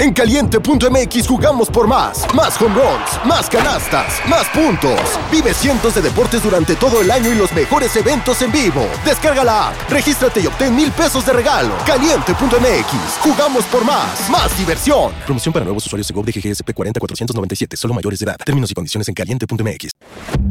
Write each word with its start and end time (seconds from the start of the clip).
En 0.00 0.14
caliente.mx 0.14 1.28
jugamos 1.28 1.68
por 1.68 1.86
más. 1.86 2.24
Más 2.34 2.58
home 2.58 2.74
runs, 2.74 3.26
más 3.26 3.50
canastas, 3.50 4.14
más 4.30 4.48
puntos. 4.48 4.98
Vive 5.30 5.52
cientos 5.52 5.94
de 5.94 6.00
deportes 6.00 6.42
durante 6.42 6.74
todo 6.74 7.02
el 7.02 7.10
año 7.10 7.30
y 7.30 7.34
los 7.34 7.52
mejores 7.52 7.94
eventos 7.96 8.40
en 8.40 8.50
vivo. 8.50 8.88
Descarga 9.04 9.44
la 9.44 9.68
app, 9.68 9.90
regístrate 9.90 10.40
y 10.40 10.46
obtén 10.46 10.74
mil 10.74 10.90
pesos 10.90 11.26
de 11.26 11.34
regalo. 11.34 11.74
Caliente.mx, 11.84 13.18
jugamos 13.20 13.64
por 13.66 13.84
más. 13.84 14.30
Más 14.30 14.56
diversión. 14.56 15.12
Promoción 15.26 15.52
para 15.52 15.66
nuevos 15.66 15.84
usuarios 15.84 16.08
de 16.08 16.14
GOV 16.14 16.24
de 16.24 16.32
GGSP 16.32 16.72
40497, 16.72 17.76
solo 17.76 17.92
mayores 17.92 18.20
de 18.20 18.24
edad. 18.24 18.36
Términos 18.42 18.70
y 18.70 18.74
condiciones 18.74 19.06
en 19.06 19.12
caliente.mx. 19.12 19.90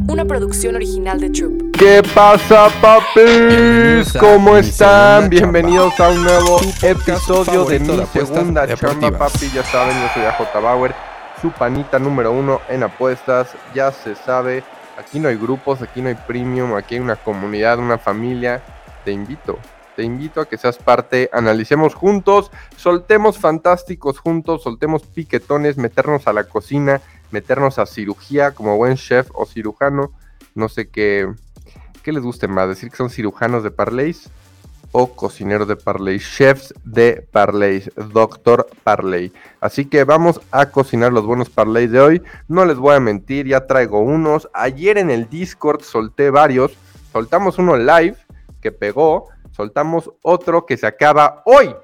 Una 0.07 0.25
producción 0.25 0.75
original 0.75 1.19
de 1.19 1.29
Troop. 1.29 1.75
¿Qué 1.77 2.03
pasa, 2.13 2.69
papis? 2.81 4.11
¿Cómo 4.19 4.57
están? 4.57 5.29
Bienvenidos 5.29 5.99
a 5.99 6.09
un 6.09 6.23
nuevo 6.23 6.59
episodio 6.81 7.65
de 7.65 7.79
mi 7.79 8.05
segunda 8.11 8.67
chamba, 8.75 9.29
papi. 9.39 9.55
Ya 9.55 9.63
saben, 9.63 9.99
yo 10.01 10.07
soy 10.13 10.23
AJ 10.23 10.61
Bauer, 10.61 10.95
su 11.41 11.51
panita 11.51 11.99
número 11.99 12.31
uno 12.31 12.61
en 12.69 12.83
apuestas. 12.83 13.55
Ya 13.73 13.91
se 13.91 14.15
sabe, 14.15 14.63
aquí 14.97 15.19
no 15.19 15.29
hay 15.29 15.35
grupos, 15.35 15.81
aquí 15.81 16.01
no 16.01 16.09
hay 16.09 16.15
premium, 16.15 16.75
aquí 16.75 16.95
hay 16.95 17.01
una 17.01 17.15
comunidad, 17.15 17.79
una 17.79 17.97
familia. 17.97 18.61
Te 19.05 19.11
invito, 19.11 19.57
te 19.95 20.03
invito 20.03 20.41
a 20.41 20.47
que 20.47 20.57
seas 20.57 20.77
parte, 20.77 21.29
analicemos 21.33 21.95
juntos, 21.95 22.51
soltemos 22.75 23.37
fantásticos 23.37 24.19
juntos, 24.19 24.63
soltemos 24.63 25.03
piquetones, 25.03 25.77
meternos 25.77 26.27
a 26.27 26.33
la 26.33 26.43
cocina, 26.43 27.01
meternos 27.31 27.79
a 27.79 27.85
cirugía 27.85 28.51
como 28.51 28.77
buen 28.77 28.95
chef 28.95 29.29
o 29.33 29.45
cirujano. 29.45 30.11
No 30.55 30.67
sé 30.67 30.89
qué, 30.89 31.31
qué 32.03 32.11
les 32.11 32.23
guste 32.23 32.47
más, 32.47 32.67
decir 32.67 32.89
que 32.91 32.97
son 32.97 33.09
cirujanos 33.09 33.63
de 33.63 33.71
parlays 33.71 34.29
o 34.91 35.15
cocineros 35.15 35.67
de 35.67 35.75
parlay, 35.75 36.19
chefs 36.19 36.73
de 36.83 37.27
parlay, 37.31 37.83
doctor 38.11 38.67
parlay. 38.83 39.31
Así 39.61 39.85
que 39.85 40.03
vamos 40.03 40.41
a 40.51 40.67
cocinar 40.67 41.13
los 41.13 41.25
buenos 41.25 41.49
parlays 41.49 41.91
de 41.91 41.99
hoy. 41.99 42.23
No 42.47 42.65
les 42.65 42.77
voy 42.77 42.95
a 42.95 42.99
mentir, 42.99 43.47
ya 43.47 43.67
traigo 43.67 43.99
unos. 43.99 44.49
Ayer 44.53 44.97
en 44.97 45.09
el 45.09 45.29
Discord 45.29 45.81
solté 45.81 46.29
varios. 46.29 46.77
Soltamos 47.11 47.57
uno 47.59 47.77
live 47.77 48.17
que 48.61 48.71
pegó. 48.71 49.27
Soltamos 49.51 50.11
otro 50.21 50.65
que 50.65 50.77
se 50.77 50.87
acaba 50.87 51.43
hoy 51.45 51.75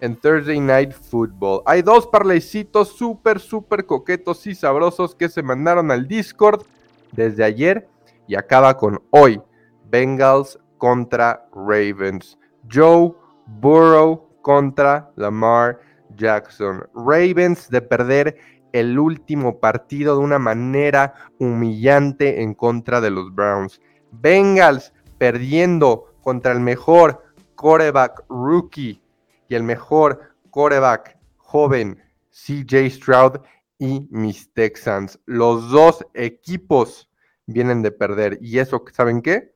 en 0.00 0.16
Thursday 0.16 0.60
Night 0.60 0.92
Football. 0.92 1.62
Hay 1.64 1.82
dos 1.82 2.06
parlaycitos 2.06 2.88
súper, 2.88 3.40
súper 3.40 3.86
coquetos 3.86 4.46
y 4.46 4.54
sabrosos 4.54 5.14
que 5.14 5.28
se 5.28 5.42
mandaron 5.42 5.90
al 5.90 6.06
Discord 6.06 6.64
desde 7.12 7.44
ayer 7.44 7.88
y 8.26 8.34
acaba 8.34 8.76
con 8.76 9.02
hoy. 9.10 9.40
Bengals 9.88 10.58
contra 10.78 11.46
Ravens. 11.54 12.38
Joe 12.70 13.12
Burrow 13.46 14.28
contra 14.42 15.10
Lamar 15.16 15.80
Jackson. 16.16 16.84
Ravens 16.94 17.68
de 17.70 17.80
perder 17.80 18.36
el 18.72 18.98
último 18.98 19.60
partido 19.60 20.16
de 20.16 20.24
una 20.24 20.38
manera 20.38 21.14
humillante 21.38 22.42
en 22.42 22.54
contra 22.54 23.00
de 23.00 23.10
los 23.10 23.34
Browns. 23.34 23.80
Bengals 24.10 24.92
perdiendo 25.18 26.14
contra 26.22 26.52
el 26.52 26.60
mejor 26.60 27.22
coreback 27.54 28.24
rookie 28.28 29.02
y 29.48 29.54
el 29.54 29.62
mejor 29.62 30.34
coreback 30.50 31.18
joven 31.36 32.02
CJ 32.30 32.90
Stroud 32.90 33.40
y 33.78 34.08
mis 34.10 34.52
Texans. 34.52 35.18
Los 35.26 35.70
dos 35.70 36.04
equipos 36.14 37.10
vienen 37.46 37.82
de 37.82 37.92
perder 37.92 38.38
y 38.40 38.58
eso, 38.58 38.82
¿saben 38.92 39.20
qué? 39.20 39.51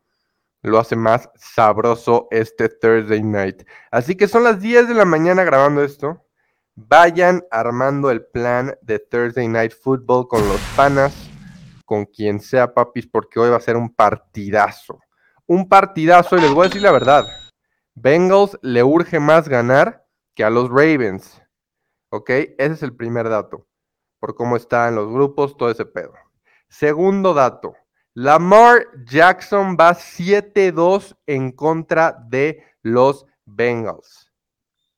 Lo 0.71 0.79
hace 0.79 0.97
más 0.97 1.31
sabroso 1.37 2.29
este 2.31 2.69
Thursday 2.69 3.23
night. 3.23 3.63
Así 3.91 4.17
que 4.17 4.29
son 4.29 4.45
las 4.45 4.61
10 4.61 4.89
de 4.89 4.95
la 4.95 5.05
mañana 5.05 5.45
grabando 5.45 5.83
esto. 5.83 6.25
Vayan 6.75 7.45
armando 7.51 8.11
el 8.11 8.27
plan 8.27 8.77
de 8.83 8.99
Thursday 8.99 9.49
Night 9.49 9.73
Football 9.73 10.29
con 10.29 10.47
los 10.47 10.61
panas, 10.77 11.15
con 11.85 12.05
quien 12.05 12.41
sea 12.41 12.75
papis, 12.75 13.07
porque 13.07 13.41
hoy 13.41 13.51
va 13.51 13.57
a 13.57 13.61
ser 13.61 13.77
un 13.77 13.95
partidazo. 13.95 15.01
Un 15.47 15.69
partidazo 15.69 16.37
y 16.37 16.41
les 16.41 16.53
voy 16.53 16.67
a 16.67 16.69
decir 16.69 16.83
la 16.83 16.93
verdad. 16.93 17.25
Bengals 17.95 18.59
le 18.61 18.83
urge 18.83 19.21
más 19.21 19.49
ganar 19.49 20.07
que 20.35 20.45
a 20.45 20.51
los 20.51 20.69
Ravens. 20.69 21.41
¿Ok? 22.11 22.31
Ese 22.31 22.73
es 22.73 22.83
el 22.83 22.95
primer 22.95 23.29
dato. 23.29 23.67
Por 24.19 24.35
cómo 24.35 24.57
están 24.57 24.95
los 24.97 25.11
grupos, 25.11 25.57
todo 25.57 25.71
ese 25.71 25.87
pedo. 25.87 26.13
Segundo 26.69 27.33
dato. 27.33 27.75
Lamar 28.19 28.87
Jackson 29.05 29.77
va 29.79 29.95
7-2 29.95 31.15
en 31.27 31.53
contra 31.53 32.13
de 32.13 32.65
los 32.81 33.27
Bengals. 33.45 34.33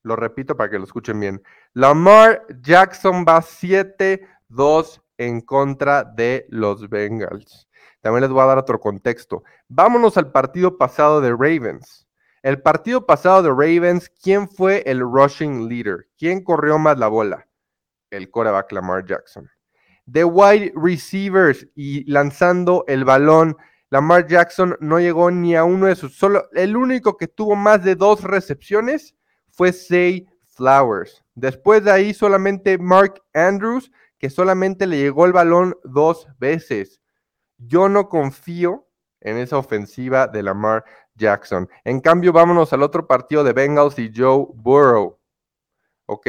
Lo 0.03 0.15
repito 0.15 0.55
para 0.55 0.69
que 0.69 0.77
lo 0.77 0.85
escuchen 0.85 1.19
bien. 1.19 1.43
Lamar 1.73 2.45
Jackson 2.61 3.25
va 3.27 3.41
7-2 3.41 5.01
en 5.17 5.41
contra 5.41 6.05
de 6.05 6.45
los 6.47 6.87
Bengals. 6.87 7.67
También 7.99 8.21
les 8.21 8.31
voy 8.31 8.41
a 8.41 8.45
dar 8.45 8.57
otro 8.57 8.79
contexto. 8.79 9.43
Vámonos 9.67 10.15
al 10.15 10.31
partido 10.31 10.77
pasado 10.77 11.19
de 11.19 11.31
Ravens. 11.31 12.07
El 12.41 12.61
partido 12.61 13.05
pasado 13.05 13.43
de 13.43 13.49
Ravens, 13.49 14.09
¿quién 14.23 14.47
fue 14.47 14.81
el 14.85 15.01
rushing 15.01 15.67
leader? 15.67 16.07
¿Quién 16.17 16.41
corrió 16.41 16.79
más 16.79 16.97
la 16.97 17.09
bola? 17.09 17.45
El 18.11 18.31
coreback 18.31 18.71
Lamar 18.71 19.05
Jackson 19.05 19.49
de 20.11 20.23
wide 20.23 20.73
receivers 20.75 21.67
y 21.75 22.09
lanzando 22.09 22.83
el 22.87 23.05
balón. 23.05 23.57
Lamar 23.89 24.27
Jackson 24.27 24.75
no 24.79 24.99
llegó 24.99 25.31
ni 25.31 25.55
a 25.55 25.63
uno 25.63 25.87
de 25.87 25.95
sus. 25.95 26.15
Solo 26.15 26.47
el 26.53 26.75
único 26.75 27.17
que 27.17 27.27
tuvo 27.27 27.55
más 27.55 27.83
de 27.83 27.95
dos 27.95 28.23
recepciones 28.23 29.15
fue 29.49 29.71
Say 29.71 30.27
Flowers. 30.47 31.23
Después 31.35 31.83
de 31.83 31.91
ahí, 31.91 32.13
solamente 32.13 32.77
Mark 32.77 33.21
Andrews, 33.33 33.91
que 34.17 34.29
solamente 34.29 34.85
le 34.85 34.97
llegó 34.97 35.25
el 35.25 35.33
balón 35.33 35.75
dos 35.83 36.27
veces. 36.39 37.01
Yo 37.57 37.89
no 37.89 38.09
confío 38.09 38.87
en 39.21 39.37
esa 39.37 39.57
ofensiva 39.57 40.27
de 40.27 40.43
Lamar 40.43 40.85
Jackson. 41.15 41.69
En 41.83 41.99
cambio, 41.99 42.33
vámonos 42.33 42.73
al 42.73 42.83
otro 42.83 43.07
partido 43.07 43.43
de 43.43 43.53
Bengals 43.53 43.99
y 43.99 44.11
Joe 44.15 44.47
Burrow. 44.53 45.19
¿Ok? 46.05 46.27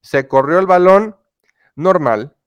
Se 0.00 0.26
corrió 0.26 0.58
el 0.58 0.66
balón 0.66 1.16
normal. 1.74 2.37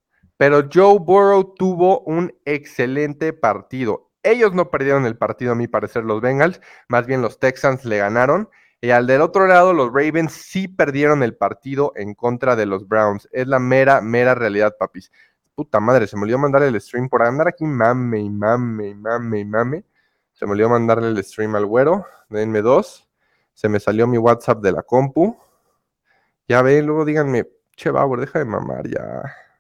Pero 0.42 0.68
Joe 0.74 0.98
Burrow 0.98 1.54
tuvo 1.54 2.00
un 2.00 2.34
excelente 2.46 3.32
partido. 3.32 4.10
Ellos 4.24 4.56
no 4.56 4.72
perdieron 4.72 5.06
el 5.06 5.16
partido, 5.16 5.52
a 5.52 5.56
mi 5.56 5.68
parecer, 5.68 6.04
los 6.04 6.20
Bengals. 6.20 6.60
Más 6.88 7.06
bien 7.06 7.22
los 7.22 7.38
Texans 7.38 7.86
le 7.86 8.00
ganaron. 8.00 8.50
Y 8.82 8.90
al 8.90 9.06
del 9.06 9.22
otro 9.22 9.46
lado, 9.46 9.72
los 9.72 9.94
Ravens 9.94 10.34
sí 10.34 10.68
perdieron 10.68 11.22
el 11.22 11.38
partido 11.38 11.94
en 11.96 12.16
contra 12.16 12.56
de 12.56 12.66
los 12.66 12.88
Browns. 12.88 13.30
Es 13.32 13.46
la 13.46 13.60
mera, 13.60 14.02
mera 14.02 14.34
realidad, 14.34 14.76
papis. 14.80 15.12
Puta 15.54 15.80
madre, 15.80 16.08
se 16.08 16.18
me 16.18 16.24
olvidó 16.24 16.40
mandarle 16.40 16.70
el 16.70 16.82
stream 16.82 17.08
por 17.08 17.22
andar 17.22 17.48
aquí, 17.48 17.66
mame 17.66 18.22
y 18.22 18.30
mame 18.32 18.88
y 18.88 18.96
mame 18.96 19.40
y 19.42 19.46
mame. 19.46 19.86
Se 20.34 20.48
me 20.48 20.54
olvidó 20.54 20.70
mandarle 20.70 21.10
el 21.10 21.24
stream 21.24 21.54
al 21.54 21.68
güero. 21.68 22.08
Denme 22.30 22.64
dos. 22.64 23.08
Se 23.54 23.70
me 23.70 23.80
salió 23.80 24.08
mi 24.08 24.18
WhatsApp 24.18 24.64
de 24.64 24.72
la 24.72 24.82
compu. 24.82 25.38
Ya 26.48 26.64
ven, 26.64 26.88
luego 26.88 27.06
díganme, 27.06 27.48
che, 27.76 27.92
Bauer, 27.92 28.22
deja 28.22 28.40
de 28.40 28.46
mamar 28.46 28.88
ya. 28.88 29.51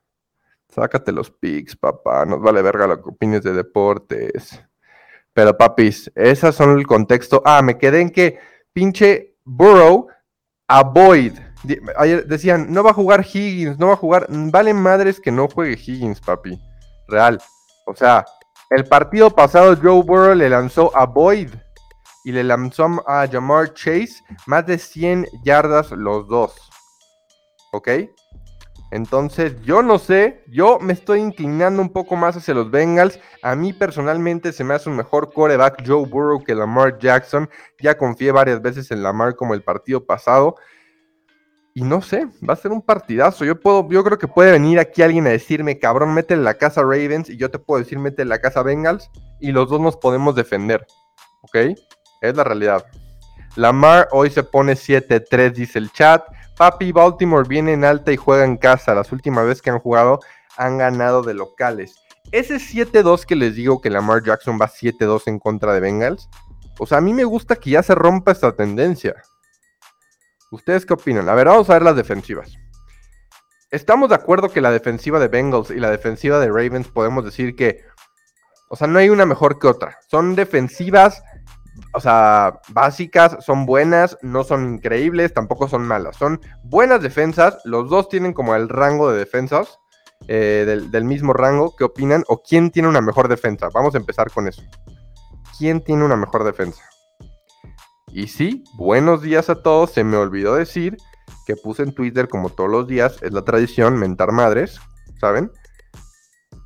Sácate 0.71 1.11
los 1.11 1.29
pics, 1.29 1.75
papá. 1.75 2.25
Nos 2.25 2.41
vale 2.41 2.61
verga 2.61 2.87
lo 2.87 3.01
que 3.01 3.09
opines 3.09 3.43
de 3.43 3.53
deportes. 3.53 4.63
Pero, 5.33 5.57
papis, 5.57 6.11
esas 6.15 6.55
son 6.55 6.77
el 6.77 6.87
contexto. 6.87 7.41
Ah, 7.45 7.61
me 7.61 7.77
quedé 7.77 8.01
en 8.01 8.09
que 8.09 8.39
pinche 8.73 9.35
Burrow, 9.43 10.07
avoid. 10.67 11.33
Ayer 11.97 12.25
decían, 12.25 12.71
no 12.71 12.83
va 12.83 12.91
a 12.91 12.95
jugar 12.95 13.25
Higgins, 13.25 13.77
no 13.77 13.87
va 13.87 13.93
a 13.93 13.97
jugar. 13.97 14.27
Vale 14.29 14.73
madres 14.73 15.19
que 15.19 15.31
no 15.31 15.47
juegue 15.47 15.73
Higgins, 15.73 16.21
papi. 16.21 16.59
Real. 17.07 17.41
O 17.85 17.93
sea, 17.93 18.25
el 18.69 18.85
partido 18.85 19.29
pasado 19.29 19.75
Joe 19.75 20.01
Burrow 20.03 20.35
le 20.35 20.49
lanzó 20.49 20.95
a 20.95 21.05
Boyd 21.05 21.49
y 22.23 22.31
le 22.31 22.43
lanzó 22.43 23.03
a 23.07 23.27
Jamar 23.27 23.73
Chase 23.73 24.23
más 24.45 24.65
de 24.65 24.77
100 24.77 25.27
yardas 25.43 25.91
los 25.91 26.27
dos. 26.27 26.53
¿Ok? 27.73 27.89
Entonces, 28.91 29.55
yo 29.63 29.81
no 29.81 29.97
sé, 29.97 30.43
yo 30.49 30.77
me 30.79 30.91
estoy 30.91 31.21
inclinando 31.21 31.81
un 31.81 31.93
poco 31.93 32.17
más 32.17 32.35
hacia 32.35 32.53
los 32.53 32.69
Bengals. 32.69 33.19
A 33.41 33.55
mí 33.55 33.71
personalmente 33.71 34.51
se 34.51 34.65
me 34.65 34.73
hace 34.73 34.89
un 34.89 34.97
mejor 34.97 35.31
coreback 35.33 35.83
Joe 35.87 36.05
Burrow 36.05 36.43
que 36.43 36.53
Lamar 36.53 36.99
Jackson. 36.99 37.49
Ya 37.79 37.97
confié 37.97 38.33
varias 38.33 38.61
veces 38.61 38.91
en 38.91 39.01
Lamar 39.01 39.37
como 39.37 39.53
el 39.53 39.63
partido 39.63 40.05
pasado. 40.05 40.55
Y 41.73 41.83
no 41.83 42.01
sé, 42.01 42.27
va 42.47 42.53
a 42.53 42.57
ser 42.57 42.71
un 42.71 42.81
partidazo. 42.81 43.45
Yo 43.45 43.57
puedo, 43.57 43.87
yo 43.89 44.03
creo 44.03 44.19
que 44.19 44.27
puede 44.27 44.51
venir 44.51 44.77
aquí 44.77 45.01
alguien 45.01 45.25
a 45.25 45.29
decirme, 45.29 45.79
cabrón, 45.79 46.13
mete 46.13 46.33
en 46.33 46.43
la 46.43 46.55
casa 46.55 46.81
Ravens. 46.81 47.29
Y 47.29 47.37
yo 47.37 47.49
te 47.49 47.59
puedo 47.59 47.81
decir, 47.81 47.97
mete 47.97 48.23
en 48.23 48.29
la 48.29 48.41
casa 48.41 48.61
Bengals. 48.61 49.09
Y 49.39 49.53
los 49.53 49.69
dos 49.69 49.79
nos 49.79 49.95
podemos 49.95 50.35
defender. 50.35 50.85
¿Ok? 51.43 51.77
Es 52.21 52.35
la 52.35 52.43
realidad. 52.43 52.85
Lamar 53.55 54.09
hoy 54.11 54.29
se 54.29 54.43
pone 54.43 54.73
7-3, 54.73 55.53
dice 55.53 55.79
el 55.79 55.91
chat. 55.91 56.23
Papi, 56.61 56.91
Baltimore 56.91 57.47
viene 57.49 57.73
en 57.73 57.83
alta 57.83 58.11
y 58.11 58.17
juega 58.17 58.45
en 58.45 58.55
casa. 58.55 58.93
Las 58.93 59.11
últimas 59.11 59.47
veces 59.47 59.63
que 59.63 59.71
han 59.71 59.79
jugado 59.79 60.19
han 60.57 60.77
ganado 60.77 61.23
de 61.23 61.33
locales. 61.33 61.95
Ese 62.31 62.57
7-2 62.57 63.25
que 63.25 63.35
les 63.35 63.55
digo 63.55 63.81
que 63.81 63.89
Lamar 63.89 64.23
Jackson 64.23 64.59
va 64.61 64.67
7-2 64.67 65.23
en 65.25 65.39
contra 65.39 65.73
de 65.73 65.79
Bengals. 65.79 66.29
O 66.77 66.85
sea, 66.85 66.99
a 66.99 67.01
mí 67.01 67.15
me 67.15 67.23
gusta 67.23 67.55
que 67.55 67.71
ya 67.71 67.81
se 67.81 67.95
rompa 67.95 68.31
esta 68.31 68.55
tendencia. 68.55 69.15
¿Ustedes 70.51 70.85
qué 70.85 70.93
opinan? 70.93 71.27
A 71.29 71.33
ver, 71.33 71.47
vamos 71.47 71.67
a 71.71 71.73
ver 71.73 71.81
las 71.81 71.95
defensivas. 71.95 72.55
estamos 73.71 74.09
de 74.09 74.15
acuerdo 74.17 74.51
que 74.51 74.61
la 74.61 74.69
defensiva 74.69 75.19
de 75.19 75.29
Bengals 75.29 75.71
y 75.71 75.79
la 75.79 75.89
defensiva 75.89 76.39
de 76.39 76.49
Ravens 76.49 76.89
podemos 76.89 77.25
decir 77.25 77.55
que, 77.55 77.83
o 78.69 78.75
sea, 78.75 78.85
no 78.85 78.99
hay 78.99 79.09
una 79.09 79.25
mejor 79.25 79.57
que 79.57 79.65
otra. 79.65 79.97
Son 80.11 80.35
defensivas, 80.35 81.23
o 81.93 81.99
sea, 81.99 82.61
básicas, 82.69 83.37
son 83.43 83.65
buenas, 83.65 84.17
no 84.21 84.43
son 84.43 84.75
increíbles, 84.75 85.33
tampoco 85.33 85.67
son 85.67 85.87
malas. 85.87 86.15
Son 86.17 86.39
buenas 86.63 87.01
defensas, 87.01 87.57
los 87.65 87.89
dos 87.89 88.09
tienen 88.09 88.33
como 88.33 88.55
el 88.55 88.69
rango 88.69 89.11
de 89.11 89.19
defensas. 89.19 89.77
eh, 90.27 90.63
del, 90.67 90.91
del 90.91 91.03
mismo 91.03 91.33
rango, 91.33 91.75
¿qué 91.75 91.83
opinan? 91.83 92.23
¿O 92.27 92.43
quién 92.43 92.69
tiene 92.69 92.87
una 92.87 93.01
mejor 93.01 93.27
defensa? 93.27 93.69
Vamos 93.73 93.95
a 93.95 93.97
empezar 93.97 94.29
con 94.31 94.47
eso. 94.47 94.61
¿Quién 95.57 95.81
tiene 95.83 96.05
una 96.05 96.15
mejor 96.15 96.43
defensa? 96.43 96.83
Y 98.07 98.27
sí, 98.27 98.63
buenos 98.75 99.21
días 99.21 99.49
a 99.49 99.55
todos. 99.63 99.91
Se 99.91 100.03
me 100.03 100.17
olvidó 100.17 100.55
decir 100.55 100.97
que 101.47 101.55
puse 101.55 101.83
en 101.83 101.93
Twitter, 101.95 102.27
como 102.27 102.49
todos 102.49 102.69
los 102.69 102.87
días, 102.87 103.17
es 103.21 103.33
la 103.33 103.43
tradición 103.43 103.97
mentar 103.97 104.31
madres, 104.31 104.79
¿saben? 105.19 105.51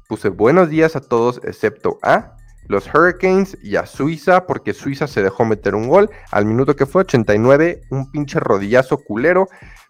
Puse 0.10 0.30
buenos 0.30 0.70
días 0.70 0.96
a 0.96 1.02
todos, 1.02 1.40
excepto 1.44 1.98
a 2.04 2.36
los 2.68 2.88
Hurricanes 2.94 3.58
y 3.62 3.76
a 3.76 3.86
Suiza, 3.86 4.46
porque 4.46 4.74
Suiza 4.74 5.08
se 5.08 5.24
dejó 5.24 5.46
meter 5.46 5.76
un 5.76 5.88
gol 5.88 6.10
al 6.32 6.46
minuto 6.46 6.76
que 6.76 6.86
fue 6.86 7.02
89, 7.02 7.82
un 7.92 8.12
pinche 8.12 8.40
rodillazo 8.40 8.98
culero. 8.98 9.48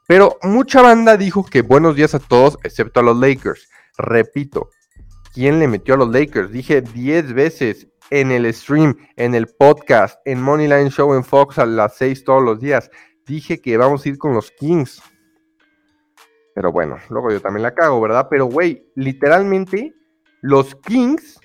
Pero 0.08 0.38
mucha 0.44 0.82
banda 0.82 1.18
dijo 1.18 1.46
que 1.46 1.62
buenos 1.62 1.96
días 1.96 2.14
a 2.14 2.20
todos, 2.20 2.58
excepto 2.64 3.00
a 3.00 3.04
los 3.04 3.18
Lakers. 3.18 3.70
Repito, 3.98 4.70
¿quién 5.34 5.60
le 5.60 5.68
metió 5.68 5.96
a 5.96 5.98
los 5.98 6.10
Lakers? 6.10 6.52
Dije 6.52 6.82
10 6.82 7.34
veces 7.34 7.88
en 8.12 8.32
el 8.32 8.52
stream, 8.54 8.96
en 9.16 9.34
el 9.34 9.48
podcast, 9.48 10.20
en 10.26 10.42
Moneyline 10.42 10.90
Show 10.90 11.14
en 11.16 11.24
Fox 11.24 11.58
a 11.58 11.66
las 11.66 11.96
6 11.98 12.24
todos 12.24 12.44
los 12.44 12.60
días. 12.60 12.92
Dije 13.26 13.62
que 13.62 13.78
vamos 13.78 14.06
a 14.06 14.10
ir 14.10 14.18
con 14.18 14.34
los 14.34 14.52
Kings. 14.52 15.02
Pero 16.54 16.72
bueno, 16.72 16.98
luego 17.10 17.32
yo 17.32 17.42
también 17.42 17.64
la 17.64 17.74
cago, 17.74 18.00
¿verdad? 18.00 18.28
Pero, 18.30 18.46
güey, 18.46 18.88
literalmente, 18.96 19.94
los 20.42 20.76
Kings 20.76 21.40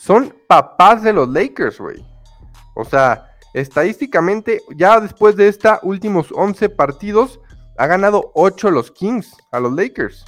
son 0.00 0.34
papás 0.48 1.02
de 1.02 1.12
los 1.12 1.28
Lakers, 1.28 1.78
güey. 1.78 2.02
O 2.74 2.86
sea, 2.86 3.36
estadísticamente, 3.52 4.62
ya 4.74 4.98
después 4.98 5.36
de 5.36 5.46
estos 5.46 5.78
últimos 5.82 6.32
11 6.32 6.70
partidos, 6.70 7.38
ha 7.76 7.86
ganado 7.86 8.32
8 8.34 8.70
los 8.70 8.90
Kings 8.90 9.36
a 9.52 9.60
los 9.60 9.74
Lakers. 9.74 10.24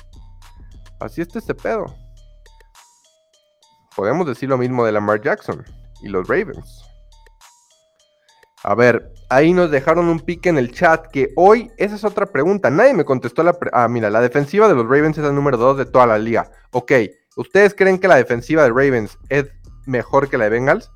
Así 1.01 1.23
está 1.23 1.39
este 1.39 1.55
pedo. 1.55 1.87
Podemos 3.97 4.27
decir 4.27 4.51
lo 4.51 4.59
mismo 4.59 4.85
de 4.85 4.93
Lamar 4.93 5.23
Jackson 5.23 5.65
y 6.03 6.09
los 6.09 6.29
Ravens. 6.29 6.85
A 8.65 8.75
ver, 8.75 9.11
ahí 9.31 9.55
nos 9.55 9.71
dejaron 9.71 10.07
un 10.09 10.21
pique 10.21 10.51
en 10.51 10.59
el 10.59 10.71
chat 10.73 11.07
que 11.07 11.33
hoy, 11.35 11.73
esa 11.79 11.95
es 11.95 12.05
otra 12.05 12.27
pregunta. 12.27 12.69
Nadie 12.69 12.93
me 12.93 13.07
contestó 13.07 13.43
la... 13.43 13.57
ah, 13.73 13.89
mira, 13.89 14.11
la 14.11 14.21
defensiva 14.21 14.69
de 14.69 14.75
los 14.75 14.85
Ravens 14.85 15.17
es 15.17 15.25
el 15.25 15.35
número 15.35 15.57
2 15.57 15.79
de 15.79 15.87
toda 15.87 16.07
la 16.07 16.19
liga. 16.19 16.51
Ok, 16.73 16.93
¿ustedes 17.37 17.75
creen 17.75 17.99
que 17.99 18.09
la 18.09 18.17
defensiva 18.17 18.65
de 18.65 18.69
Ravens 18.69 19.19
es 19.31 19.47
mejor 19.87 20.29
que 20.29 20.38
la 20.38 20.44
de 20.44 20.50
Bengals? 20.50 20.90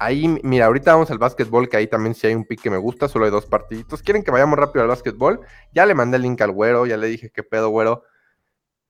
Ahí, 0.00 0.28
mira, 0.44 0.66
ahorita 0.66 0.92
vamos 0.92 1.10
al 1.10 1.18
básquetbol, 1.18 1.68
que 1.68 1.76
ahí 1.76 1.88
también 1.88 2.14
sí 2.14 2.28
hay 2.28 2.34
un 2.34 2.44
pick 2.44 2.62
que 2.62 2.70
me 2.70 2.76
gusta, 2.76 3.08
solo 3.08 3.24
hay 3.24 3.32
dos 3.32 3.46
partiditos. 3.46 4.00
¿Quieren 4.00 4.22
que 4.22 4.30
vayamos 4.30 4.56
rápido 4.56 4.82
al 4.82 4.88
básquetbol? 4.88 5.40
Ya 5.72 5.86
le 5.86 5.94
mandé 5.94 6.16
el 6.16 6.22
link 6.22 6.40
al 6.40 6.52
güero, 6.52 6.86
ya 6.86 6.96
le 6.96 7.08
dije 7.08 7.30
qué 7.30 7.42
pedo, 7.42 7.70
güero. 7.70 8.04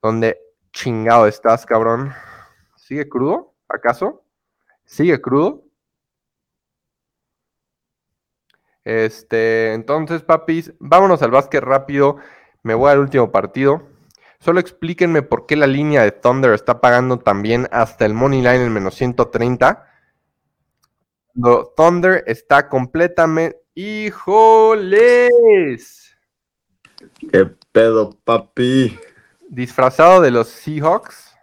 ¿Dónde 0.02 0.38
chingado 0.70 1.26
estás, 1.26 1.64
cabrón? 1.64 2.12
¿Sigue 2.76 3.08
crudo? 3.08 3.54
¿Acaso? 3.69 4.22
¿Sigue 4.84 5.20
crudo? 5.20 5.64
Este, 8.84 9.72
entonces, 9.72 10.22
papis, 10.22 10.72
vámonos 10.78 11.22
al 11.22 11.30
básquet 11.30 11.62
rápido. 11.62 12.19
Me 12.62 12.75
voy 12.75 12.90
al 12.90 12.98
último 12.98 13.32
partido. 13.32 13.82
Solo 14.40 14.61
explíquenme 14.61 15.23
por 15.23 15.46
qué 15.46 15.56
la 15.56 15.67
línea 15.67 16.02
de 16.02 16.12
Thunder 16.12 16.52
está 16.52 16.81
pagando 16.81 17.19
también 17.19 17.67
hasta 17.73 18.05
el 18.06 18.14
money 18.14 18.40
line 18.40 18.64
en 18.64 18.73
menos 18.73 18.94
130. 18.94 19.85
Cuando 21.35 21.73
Thunder 21.76 22.23
está 22.26 22.69
completamente. 22.69 23.58
¡Híjoles! 24.79 26.17
¿Qué 27.31 27.46
pedo, 27.73 28.11
papi? 28.25 28.99
Disfrazado 29.49 30.20
de 30.20 30.31
los 30.32 30.49
Seahawks. 30.49 31.37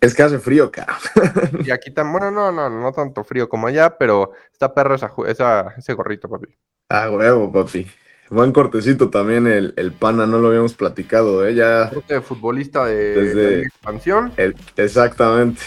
Es 0.00 0.14
que 0.14 0.22
hace 0.22 0.38
frío, 0.38 0.70
cabrón. 0.70 0.96
Y 1.66 1.70
aquí 1.70 1.90
también, 1.90 2.12
bueno, 2.20 2.30
no, 2.30 2.52
no, 2.52 2.68
no 2.70 2.92
tanto 2.92 3.24
frío 3.24 3.48
como 3.48 3.66
allá, 3.66 3.96
pero 3.98 4.32
está 4.52 4.72
perro 4.74 4.94
esa, 4.94 5.08
ju- 5.10 5.26
esa- 5.26 5.74
ese 5.76 5.92
gorrito, 5.94 6.28
papi. 6.28 6.54
Ah, 6.88 7.10
huevo, 7.10 7.50
papi. 7.50 7.86
Buen 8.30 8.52
cortecito 8.52 9.08
también 9.08 9.46
el, 9.46 9.72
el 9.76 9.92
pana, 9.92 10.26
no 10.26 10.38
lo 10.38 10.48
habíamos 10.48 10.74
platicado, 10.74 11.46
¿eh? 11.46 11.54
Ya. 11.54 11.84
Este 11.84 12.20
futbolista 12.20 12.84
de, 12.84 12.94
Desde- 13.14 13.34
de 13.56 13.62
expansión. 13.62 14.32
el- 14.36 14.54
exactamente. 14.76 15.62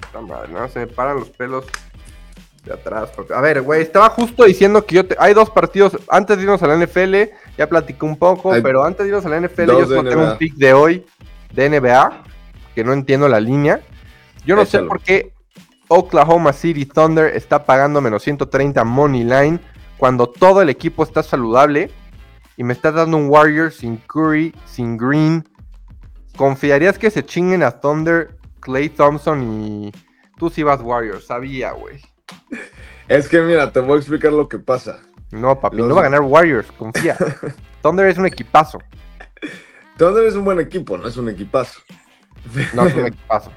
Puta 0.00 0.20
madre, 0.22 0.52
no 0.52 0.66
se 0.68 0.80
me 0.80 0.86
paran 0.86 1.16
los 1.20 1.28
pelos 1.28 1.66
de 2.64 2.72
atrás. 2.72 3.10
A 3.34 3.40
ver, 3.42 3.60
güey, 3.62 3.82
estaba 3.82 4.08
justo 4.10 4.44
diciendo 4.44 4.84
que 4.86 4.94
yo 4.96 5.06
te- 5.06 5.16
hay 5.18 5.34
dos 5.34 5.50
partidos. 5.50 5.98
Antes 6.08 6.36
de 6.38 6.44
irnos 6.44 6.62
a 6.62 6.66
la 6.66 6.74
NFL, 6.76 7.30
ya 7.58 7.68
platicé 7.68 8.04
un 8.04 8.16
poco, 8.18 8.52
Hay 8.52 8.62
pero 8.62 8.82
antes 8.84 9.04
de 9.04 9.08
irnos 9.08 9.26
a 9.26 9.28
la 9.28 9.36
NFL, 9.36 9.66
yo 9.66 9.86
solo 9.86 10.08
tengo 10.08 10.24
un 10.32 10.38
pick 10.38 10.54
de 10.54 10.72
hoy 10.72 11.04
de 11.52 11.68
NBA, 11.68 12.22
que 12.74 12.84
no 12.84 12.92
entiendo 12.94 13.28
la 13.28 13.40
línea. 13.40 13.80
Yo 14.46 14.56
no 14.56 14.64
sé 14.64 14.78
por 14.80 15.00
qué 15.00 15.32
Oklahoma 15.88 16.52
City 16.54 16.86
Thunder 16.86 17.34
está 17.36 17.64
pagando 17.64 18.00
menos 18.00 18.22
130 18.22 18.82
money 18.84 19.24
line 19.24 19.58
cuando 19.98 20.26
todo 20.28 20.62
el 20.62 20.68
equipo 20.70 21.02
está 21.02 21.22
saludable 21.22 21.90
y 22.56 22.64
me 22.64 22.72
estás 22.72 22.94
dando 22.94 23.16
un 23.16 23.28
Warrior 23.28 23.72
sin 23.72 23.98
Curry, 23.98 24.54
sin 24.64 24.96
Green. 24.96 25.46
¿Confiarías 26.36 26.98
que 26.98 27.10
se 27.10 27.24
chinguen 27.24 27.62
a 27.62 27.72
Thunder, 27.80 28.36
Clay 28.60 28.88
Thompson 28.88 29.42
y 29.42 29.92
tú 30.38 30.48
sí 30.50 30.62
vas 30.62 30.80
Warriors? 30.80 31.26
Sabía, 31.26 31.72
güey. 31.72 32.00
Es 33.08 33.28
que 33.28 33.40
mira, 33.40 33.72
te 33.72 33.80
voy 33.80 33.94
a 33.94 33.98
explicar 33.98 34.32
lo 34.32 34.48
que 34.48 34.58
pasa. 34.58 35.00
No, 35.30 35.58
papi, 35.60 35.76
Los- 35.78 35.88
no 35.88 35.94
va 35.94 36.02
a 36.02 36.04
ganar 36.04 36.20
Warriors, 36.22 36.70
confía. 36.72 37.16
Thunder 37.82 38.06
es 38.06 38.18
un 38.18 38.26
equipazo. 38.26 38.78
Thunder 39.96 40.24
es 40.24 40.34
un 40.34 40.44
buen 40.44 40.60
equipo, 40.60 40.96
no 40.96 41.08
es 41.08 41.16
un 41.16 41.28
equipazo. 41.28 41.80
No 42.72 42.86
es 42.86 42.94
un 42.94 43.06
equipazo. 43.06 43.50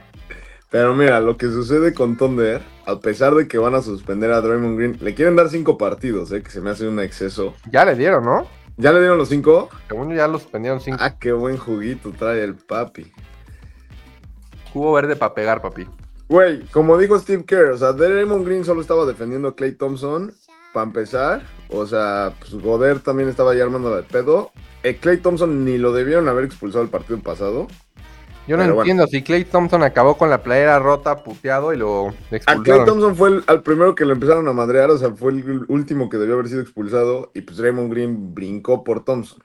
Pero 0.71 0.95
mira, 0.95 1.19
lo 1.19 1.35
que 1.35 1.47
sucede 1.47 1.93
con 1.93 2.15
Thunder, 2.15 2.61
a 2.85 2.97
pesar 2.99 3.35
de 3.35 3.45
que 3.45 3.57
van 3.57 3.75
a 3.75 3.81
suspender 3.81 4.31
a 4.31 4.39
Draymond 4.39 4.77
Green, 4.77 4.97
le 5.01 5.13
quieren 5.13 5.35
dar 5.35 5.49
cinco 5.49 5.77
partidos, 5.77 6.31
¿eh? 6.31 6.41
Que 6.41 6.49
se 6.49 6.61
me 6.61 6.69
hace 6.69 6.87
un 6.87 7.01
exceso. 7.01 7.53
Ya 7.69 7.83
le 7.83 7.93
dieron, 7.95 8.23
¿no? 8.23 8.47
¿Ya 8.77 8.93
le 8.93 8.99
dieron 8.99 9.17
los 9.17 9.27
cinco? 9.27 9.69
Según 9.89 10.15
ya 10.15 10.29
los 10.29 10.43
suspendieron 10.43 10.79
cinco. 10.79 10.97
Ah, 11.01 11.19
qué 11.19 11.33
buen 11.33 11.57
juguito 11.57 12.13
trae 12.17 12.41
el 12.41 12.55
papi. 12.55 13.11
Jugo 14.71 14.93
verde 14.93 15.17
para 15.17 15.33
pegar, 15.33 15.61
papi. 15.61 15.85
Güey, 16.29 16.61
como 16.67 16.97
dijo 16.97 17.19
Steve 17.19 17.43
Kerr, 17.43 17.71
o 17.71 17.77
sea, 17.77 17.91
Draymond 17.91 18.45
Green 18.45 18.63
solo 18.63 18.79
estaba 18.79 19.05
defendiendo 19.05 19.49
a 19.49 19.55
Clay 19.57 19.73
Thompson 19.73 20.33
para 20.73 20.85
empezar. 20.85 21.43
O 21.67 21.85
sea, 21.85 22.33
pues 22.39 22.53
Goder 22.53 23.01
también 23.01 23.27
estaba 23.27 23.53
ya 23.53 23.63
armando 23.63 23.93
de 23.93 24.03
pedo. 24.03 24.51
Eh, 24.83 24.95
Clay 24.95 25.17
Thompson 25.17 25.65
ni 25.65 25.77
lo 25.77 25.91
debieron 25.91 26.29
haber 26.29 26.45
expulsado 26.45 26.81
el 26.81 26.89
partido 26.89 27.19
pasado. 27.19 27.67
Yo 28.47 28.57
no 28.57 28.63
bueno. 28.63 28.81
entiendo 28.81 29.07
si 29.07 29.21
Clay 29.21 29.45
Thompson 29.45 29.83
acabó 29.83 30.17
con 30.17 30.29
la 30.29 30.41
playera 30.41 30.79
rota, 30.79 31.23
puteado 31.23 31.73
y 31.73 31.77
lo 31.77 32.07
A 32.07 32.11
Clay 32.11 32.17
expulsaron. 32.31 32.85
Thompson 32.85 33.15
fue 33.15 33.29
el, 33.29 33.43
al 33.47 33.61
primero 33.61 33.95
que 33.95 34.05
lo 34.05 34.13
empezaron 34.13 34.47
a 34.47 34.53
madrear, 34.53 34.89
o 34.89 34.97
sea, 34.97 35.11
fue 35.11 35.31
el 35.31 35.65
último 35.67 36.09
que 36.09 36.17
debió 36.17 36.35
haber 36.35 36.47
sido 36.47 36.61
expulsado. 36.61 37.31
Y 37.33 37.41
pues 37.41 37.57
Draymond 37.57 37.91
Green 37.91 38.33
brincó 38.33 38.83
por 38.83 39.05
Thompson. 39.05 39.43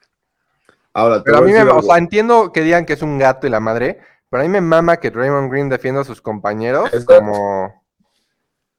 Ahora, 0.94 1.22
Pero 1.22 1.38
a 1.38 1.40
mí 1.42 1.52
me, 1.52 1.62
o 1.62 1.82
sea, 1.82 1.98
entiendo 1.98 2.52
que 2.52 2.62
digan 2.62 2.86
que 2.86 2.94
es 2.94 3.02
un 3.02 3.18
gato 3.18 3.46
y 3.46 3.50
la 3.50 3.60
madre, 3.60 4.00
pero 4.30 4.42
a 4.42 4.46
mí 4.46 4.50
me 4.50 4.62
mama 4.62 4.96
que 4.96 5.10
Draymond 5.10 5.50
Green 5.50 5.68
defienda 5.68 6.00
a 6.00 6.04
sus 6.04 6.22
compañeros 6.22 6.92
Es 6.92 7.04
como 7.04 7.84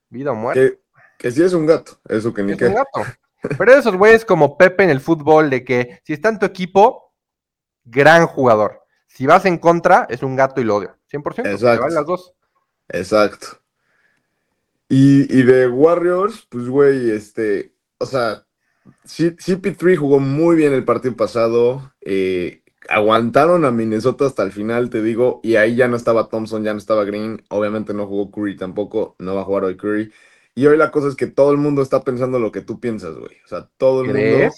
vida 0.09 0.31
o 0.31 0.35
muerte. 0.35 0.79
que, 0.79 0.79
que 1.19 1.31
sí 1.31 1.43
es 1.43 1.53
un 1.53 1.67
gato, 1.67 1.99
eso 2.09 2.33
que 2.33 2.41
ni 2.41 2.53
Es 2.53 2.61
un 2.61 2.73
gato. 2.73 3.03
Pero 3.57 3.71
esos 3.71 3.95
güeyes 3.95 4.25
como 4.25 4.57
Pepe 4.57 4.83
en 4.83 4.89
el 4.89 4.99
fútbol, 4.99 5.51
de 5.51 5.63
que 5.63 6.01
si 6.03 6.13
está 6.13 6.29
en 6.29 6.39
tu 6.39 6.45
equipo, 6.47 7.13
gran 7.85 8.25
jugador. 8.25 8.81
Si 9.07 9.25
vas 9.25 9.45
en 9.45 9.57
contra, 9.57 10.05
es 10.09 10.21
un 10.23 10.35
gato 10.35 10.61
y 10.61 10.63
lo 10.63 10.75
odio. 10.77 10.95
100%. 11.07 11.49
Exacto. 11.49 11.81
valen 11.81 11.95
las 11.95 12.05
dos. 12.05 12.33
Exacto. 12.89 13.47
Y, 14.89 15.23
y 15.37 15.43
de 15.43 15.67
Warriors, 15.67 16.45
pues 16.49 16.69
güey, 16.69 17.11
este, 17.11 17.73
o 17.97 18.05
sea, 18.05 18.45
C- 19.03 19.35
CP3 19.35 19.97
jugó 19.97 20.19
muy 20.19 20.55
bien 20.55 20.71
el 20.73 20.85
partido 20.85 21.15
pasado, 21.17 21.93
eh, 22.01 22.63
aguantaron 22.87 23.65
a 23.65 23.71
Minnesota 23.71 24.25
hasta 24.25 24.43
el 24.43 24.53
final, 24.53 24.89
te 24.89 25.01
digo, 25.01 25.41
y 25.43 25.57
ahí 25.57 25.75
ya 25.75 25.89
no 25.89 25.97
estaba 25.97 26.29
Thompson, 26.29 26.63
ya 26.63 26.71
no 26.71 26.77
estaba 26.79 27.03
Green, 27.03 27.43
obviamente 27.49 27.93
no 27.93 28.07
jugó 28.07 28.31
Curry 28.31 28.55
tampoco, 28.55 29.15
no 29.19 29.35
va 29.35 29.41
a 29.41 29.45
jugar 29.45 29.65
hoy 29.65 29.75
Curry. 29.75 30.11
Y 30.55 30.65
hoy 30.67 30.77
la 30.77 30.89
cosa 30.91 31.09
es 31.09 31.15
que 31.15 31.27
todo 31.27 31.51
el 31.51 31.57
mundo 31.57 31.81
está 31.81 32.03
pensando 32.03 32.39
lo 32.39 32.51
que 32.53 32.61
tú 32.61 32.79
piensas, 32.79 33.13
güey. 33.15 33.35
O 33.43 33.47
sea, 33.47 33.69
todo 33.77 34.01
el 34.03 34.07
mundo, 34.07 34.55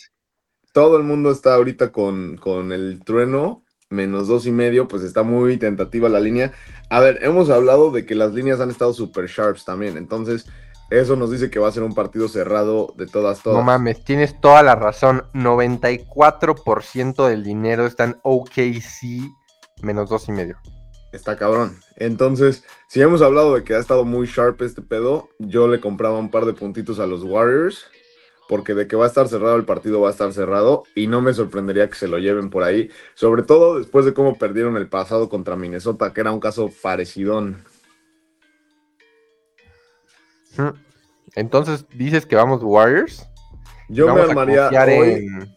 todo 0.73 0.97
el 0.97 1.03
mundo 1.03 1.31
está 1.31 1.55
ahorita 1.55 1.91
con, 1.91 2.37
con 2.37 2.71
el 2.71 3.01
trueno, 3.03 3.65
menos 3.89 4.27
dos 4.27 4.45
y 4.45 4.51
medio, 4.51 4.87
pues 4.87 5.03
está 5.03 5.23
muy 5.23 5.57
tentativa 5.57 6.09
la 6.09 6.19
línea. 6.19 6.53
A 6.89 6.99
ver, 6.99 7.19
hemos 7.23 7.49
hablado 7.49 7.91
de 7.91 8.05
que 8.05 8.15
las 8.15 8.33
líneas 8.33 8.59
han 8.59 8.69
estado 8.69 8.93
super 8.93 9.27
sharps 9.27 9.65
también, 9.65 9.97
entonces 9.97 10.45
Eso 10.89 11.15
nos 11.15 11.29
dice 11.29 11.51
que 11.51 11.59
va 11.59 11.67
a 11.67 11.71
ser 11.71 11.83
un 11.83 11.93
partido 11.93 12.27
cerrado 12.27 12.93
de 12.97 13.05
todas, 13.05 13.43
todas. 13.43 13.59
No 13.59 13.63
mames, 13.63 14.03
tienes 14.03 14.39
toda 14.41 14.63
la 14.63 14.73
razón. 14.75 15.23
94% 15.33 17.27
del 17.27 17.43
dinero 17.43 17.85
está 17.85 18.05
en 18.05 18.17
OKC 18.23 19.29
menos 19.83 20.09
dos 20.09 20.27
y 20.29 20.31
medio. 20.31 20.57
Está 21.11 21.37
cabrón. 21.37 21.79
Entonces, 21.95 22.63
si 22.87 23.01
hemos 23.01 23.21
hablado 23.21 23.55
de 23.55 23.63
que 23.63 23.75
ha 23.75 23.79
estado 23.79 24.03
muy 24.03 24.27
sharp 24.27 24.61
este 24.63 24.81
pedo, 24.81 25.29
yo 25.37 25.67
le 25.67 25.79
compraba 25.79 26.17
un 26.17 26.31
par 26.31 26.45
de 26.45 26.53
puntitos 26.53 26.99
a 26.99 27.05
los 27.05 27.23
Warriors, 27.23 27.85
porque 28.49 28.73
de 28.73 28.87
que 28.87 28.95
va 28.95 29.05
a 29.05 29.07
estar 29.07 29.27
cerrado 29.27 29.55
el 29.57 29.63
partido 29.63 30.01
va 30.01 30.07
a 30.07 30.11
estar 30.11 30.33
cerrado 30.33 30.83
y 30.95 31.05
no 31.05 31.21
me 31.21 31.35
sorprendería 31.35 31.87
que 31.87 31.93
se 31.95 32.07
lo 32.07 32.17
lleven 32.17 32.49
por 32.49 32.63
ahí, 32.63 32.89
sobre 33.13 33.43
todo 33.43 33.77
después 33.77 34.05
de 34.05 34.13
cómo 34.15 34.39
perdieron 34.39 34.75
el 34.75 34.89
pasado 34.89 35.29
contra 35.29 35.55
Minnesota, 35.55 36.11
que 36.11 36.21
era 36.21 36.31
un 36.31 36.39
caso 36.39 36.71
parecidón. 36.81 37.63
Entonces, 41.35 41.85
¿dices 41.93 42.25
que 42.25 42.35
vamos 42.35 42.61
Warriors? 42.63 43.23
Yo 43.87 44.07
Vamos 44.07 44.25
me 44.25 44.29
armaría 44.31 44.69
hoy, 44.83 45.09
en- 45.11 45.55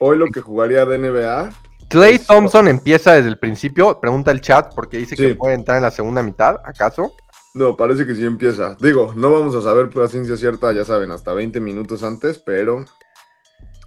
hoy 0.00 0.18
lo 0.18 0.26
que 0.26 0.40
jugaría 0.40 0.86
de 0.86 0.96
NBA. 0.98 1.50
Clay. 1.90 2.18
Thompson 2.18 2.66
empieza 2.68 3.12
desde 3.12 3.28
el 3.28 3.38
principio, 3.38 4.00
pregunta 4.00 4.30
el 4.30 4.40
chat 4.40 4.74
porque 4.74 4.96
dice 4.96 5.16
que 5.16 5.34
puede 5.34 5.54
entrar 5.54 5.76
en 5.76 5.82
la 5.82 5.90
segunda 5.90 6.22
mitad, 6.22 6.56
¿acaso? 6.64 7.12
No, 7.54 7.76
parece 7.76 8.06
que 8.06 8.14
sí 8.14 8.24
empieza. 8.24 8.76
Digo, 8.80 9.12
no 9.16 9.32
vamos 9.32 9.54
a 9.54 9.62
saber 9.62 9.90
por 9.90 10.02
la 10.02 10.08
ciencia 10.08 10.36
cierta, 10.36 10.72
ya 10.72 10.84
saben, 10.84 11.10
hasta 11.10 11.32
20 11.32 11.60
minutos 11.60 12.02
antes, 12.02 12.38
pero 12.38 12.84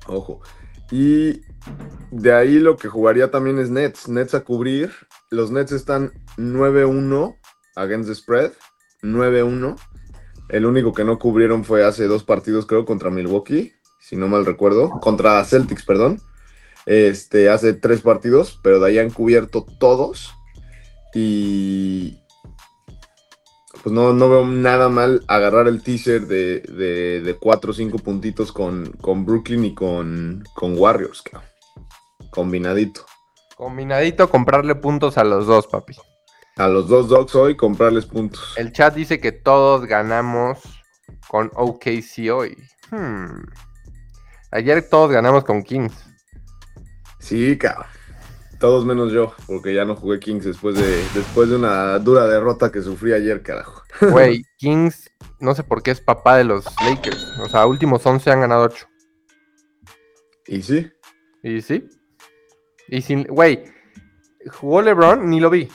ojo. 0.08 0.42
Y 0.92 1.42
de 2.12 2.34
ahí 2.34 2.60
lo 2.60 2.76
que 2.76 2.90
jugaría 2.90 3.32
también 3.32 3.60
es 3.60 3.70
Nets. 3.70 4.10
Nets 4.10 4.34
a 4.34 4.44
cubrir. 4.44 4.92
Los 5.30 5.52
Nets 5.52 5.72
están 5.72 6.12
9-1 6.38 7.38
against 7.76 8.10
the 8.10 8.16
spread. 8.16 8.52
9-1. 9.02 9.76
El 10.50 10.66
único 10.66 10.92
que 10.92 11.06
no 11.06 11.18
cubrieron 11.18 11.64
fue 11.64 11.86
hace 11.86 12.08
dos 12.08 12.26
partidos, 12.26 12.66
creo, 12.66 12.86
contra 12.86 13.10
Milwaukee, 13.10 13.72
si 14.02 14.18
no 14.18 14.28
mal 14.28 14.46
recuerdo. 14.46 14.90
Contra 15.00 15.44
Celtics, 15.46 15.86
perdón. 15.86 16.20
Este, 16.86 17.50
hace 17.50 17.74
tres 17.74 18.02
partidos, 18.02 18.60
pero 18.62 18.80
de 18.80 18.90
ahí 18.90 19.00
han 19.00 19.12
cubierto 19.12 19.66
todos. 19.80 20.34
Y, 21.14 22.21
pues 23.84 23.94
no, 23.94 24.14
no 24.14 24.30
veo 24.30 24.46
nada 24.46 24.90
mal 24.90 25.24
agarrar 25.28 25.68
el 25.68 25.82
teaser 25.82 26.28
de, 26.28 26.60
de, 26.62 27.22
de 27.22 27.34
4 27.36 27.72
o 27.72 27.74
5 27.74 27.98
puntitos 28.00 28.52
con, 28.52 28.92
con 29.02 29.26
Brooklyn 29.26 29.66
y 29.66 29.74
con, 29.74 30.44
con 30.54 30.78
Warriors, 30.78 31.22
cabrón. 31.22 31.50
Combinadito. 32.30 33.06
Combinadito, 33.56 34.30
comprarle 34.30 34.76
puntos 34.76 35.18
a 35.18 35.24
los 35.24 35.46
dos, 35.48 35.68
papi. 35.68 35.96
A 36.58 36.68
los 36.68 36.88
dos 36.88 37.08
dogs 37.10 37.34
hoy, 37.36 37.56
comprarles 37.56 38.06
puntos. 38.06 38.54
El 38.58 38.72
chat 38.72 38.94
dice 38.94 39.20
que 39.20 39.32
todos 39.32 39.86
ganamos 39.86 40.60
con 41.28 41.52
OKC 41.56 42.32
hoy. 42.34 42.58
Hmm. 42.92 43.46
Ayer 44.52 44.88
todos 44.90 45.12
ganamos 45.12 45.44
con 45.44 45.64
Kings. 45.64 45.94
Sí, 47.20 47.58
cabrón. 47.58 47.88
Todos 48.62 48.86
menos 48.86 49.12
yo, 49.12 49.34
porque 49.48 49.74
ya 49.74 49.86
no 49.86 49.96
jugué 49.96 50.20
Kings 50.20 50.46
después 50.46 50.78
de, 50.78 51.04
después 51.16 51.50
de 51.50 51.56
una 51.56 51.98
dura 51.98 52.28
derrota 52.28 52.72
que 52.72 52.84
sufrí 52.84 53.12
ayer, 53.12 53.42
carajo. 53.42 53.82
Güey, 54.12 54.44
Kings, 54.58 55.10
no 55.40 55.56
sé 55.56 55.64
por 55.64 55.82
qué 55.82 55.90
es 55.90 56.00
papá 56.00 56.38
de 56.38 56.44
los 56.44 56.64
Lakers. 56.88 57.40
O 57.40 57.50
sea, 57.50 57.66
últimos 57.66 58.06
11 58.06 58.30
han 58.30 58.42
ganado 58.42 58.64
8. 58.66 58.88
Y 60.46 60.62
sí, 60.62 60.92
¿Y 61.42 61.62
sí? 61.62 61.90
Y 62.88 63.02
sin, 63.02 63.24
güey, 63.24 63.64
¿jugó 64.52 64.84
LeBron? 64.84 65.28
Ni 65.28 65.40
lo 65.40 65.50
vi. 65.50 65.68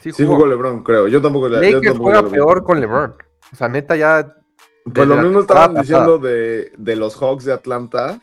Sí 0.00 0.10
sí 0.12 0.24
jugó 0.24 0.46
LeBron, 0.46 0.82
creo. 0.82 1.06
Yo 1.06 1.20
tampoco, 1.20 1.50
le- 1.50 1.56
yo 1.56 1.60
Lakers 1.60 1.82
tampoco 1.92 2.10
juega 2.10 2.30
peor 2.30 2.64
con 2.64 2.80
LeBron. 2.80 3.14
O 3.52 3.56
sea, 3.56 3.68
neta 3.68 3.94
ya... 3.94 4.34
Pues 4.94 5.06
lo 5.06 5.16
mismo 5.16 5.40
estaban 5.40 5.74
diciendo 5.74 6.18
de, 6.18 6.72
de 6.78 6.96
los 6.96 7.14
Hawks 7.16 7.44
de 7.44 7.52
Atlanta, 7.52 8.22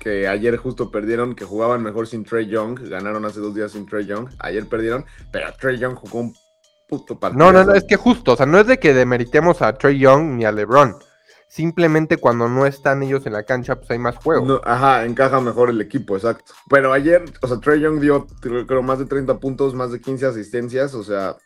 que 0.00 0.28
ayer 0.28 0.56
justo 0.56 0.90
perdieron, 0.90 1.34
que 1.34 1.44
jugaban 1.44 1.82
mejor 1.82 2.06
sin 2.06 2.24
Trey 2.24 2.46
Young, 2.46 2.78
ganaron 2.88 3.24
hace 3.24 3.40
dos 3.40 3.54
días 3.54 3.72
sin 3.72 3.86
Trey 3.86 4.06
Young, 4.06 4.28
ayer 4.38 4.66
perdieron, 4.66 5.04
pero 5.30 5.52
Trey 5.60 5.78
Young 5.78 5.94
jugó 5.94 6.20
un 6.20 6.34
puto 6.88 7.18
partido. 7.18 7.44
No, 7.44 7.52
no, 7.52 7.64
no, 7.64 7.74
es 7.74 7.84
que 7.84 7.96
justo, 7.96 8.32
o 8.32 8.36
sea, 8.36 8.46
no 8.46 8.58
es 8.58 8.66
de 8.66 8.78
que 8.78 8.94
demeritemos 8.94 9.62
a 9.62 9.72
Trey 9.74 9.98
Young 9.98 10.36
ni 10.36 10.44
a 10.44 10.52
LeBron. 10.52 10.96
Simplemente 11.48 12.16
cuando 12.16 12.48
no 12.48 12.66
están 12.66 13.02
ellos 13.02 13.24
en 13.26 13.32
la 13.32 13.44
cancha, 13.44 13.76
pues 13.76 13.90
hay 13.90 13.98
más 13.98 14.16
juego. 14.16 14.44
No, 14.44 14.60
ajá, 14.64 15.04
encaja 15.04 15.40
mejor 15.40 15.70
el 15.70 15.80
equipo, 15.80 16.16
exacto. 16.16 16.52
Pero 16.68 16.92
ayer, 16.92 17.24
o 17.40 17.48
sea, 17.48 17.58
Trey 17.60 17.80
Young 17.80 18.00
dio, 18.00 18.26
creo, 18.40 18.66
creo, 18.66 18.82
más 18.82 18.98
de 18.98 19.06
30 19.06 19.38
puntos, 19.38 19.74
más 19.74 19.92
de 19.92 20.00
15 20.00 20.26
asistencias, 20.26 20.94
o 20.94 21.04
sea, 21.04 21.36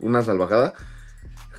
una 0.00 0.22
salvajada. 0.22 0.74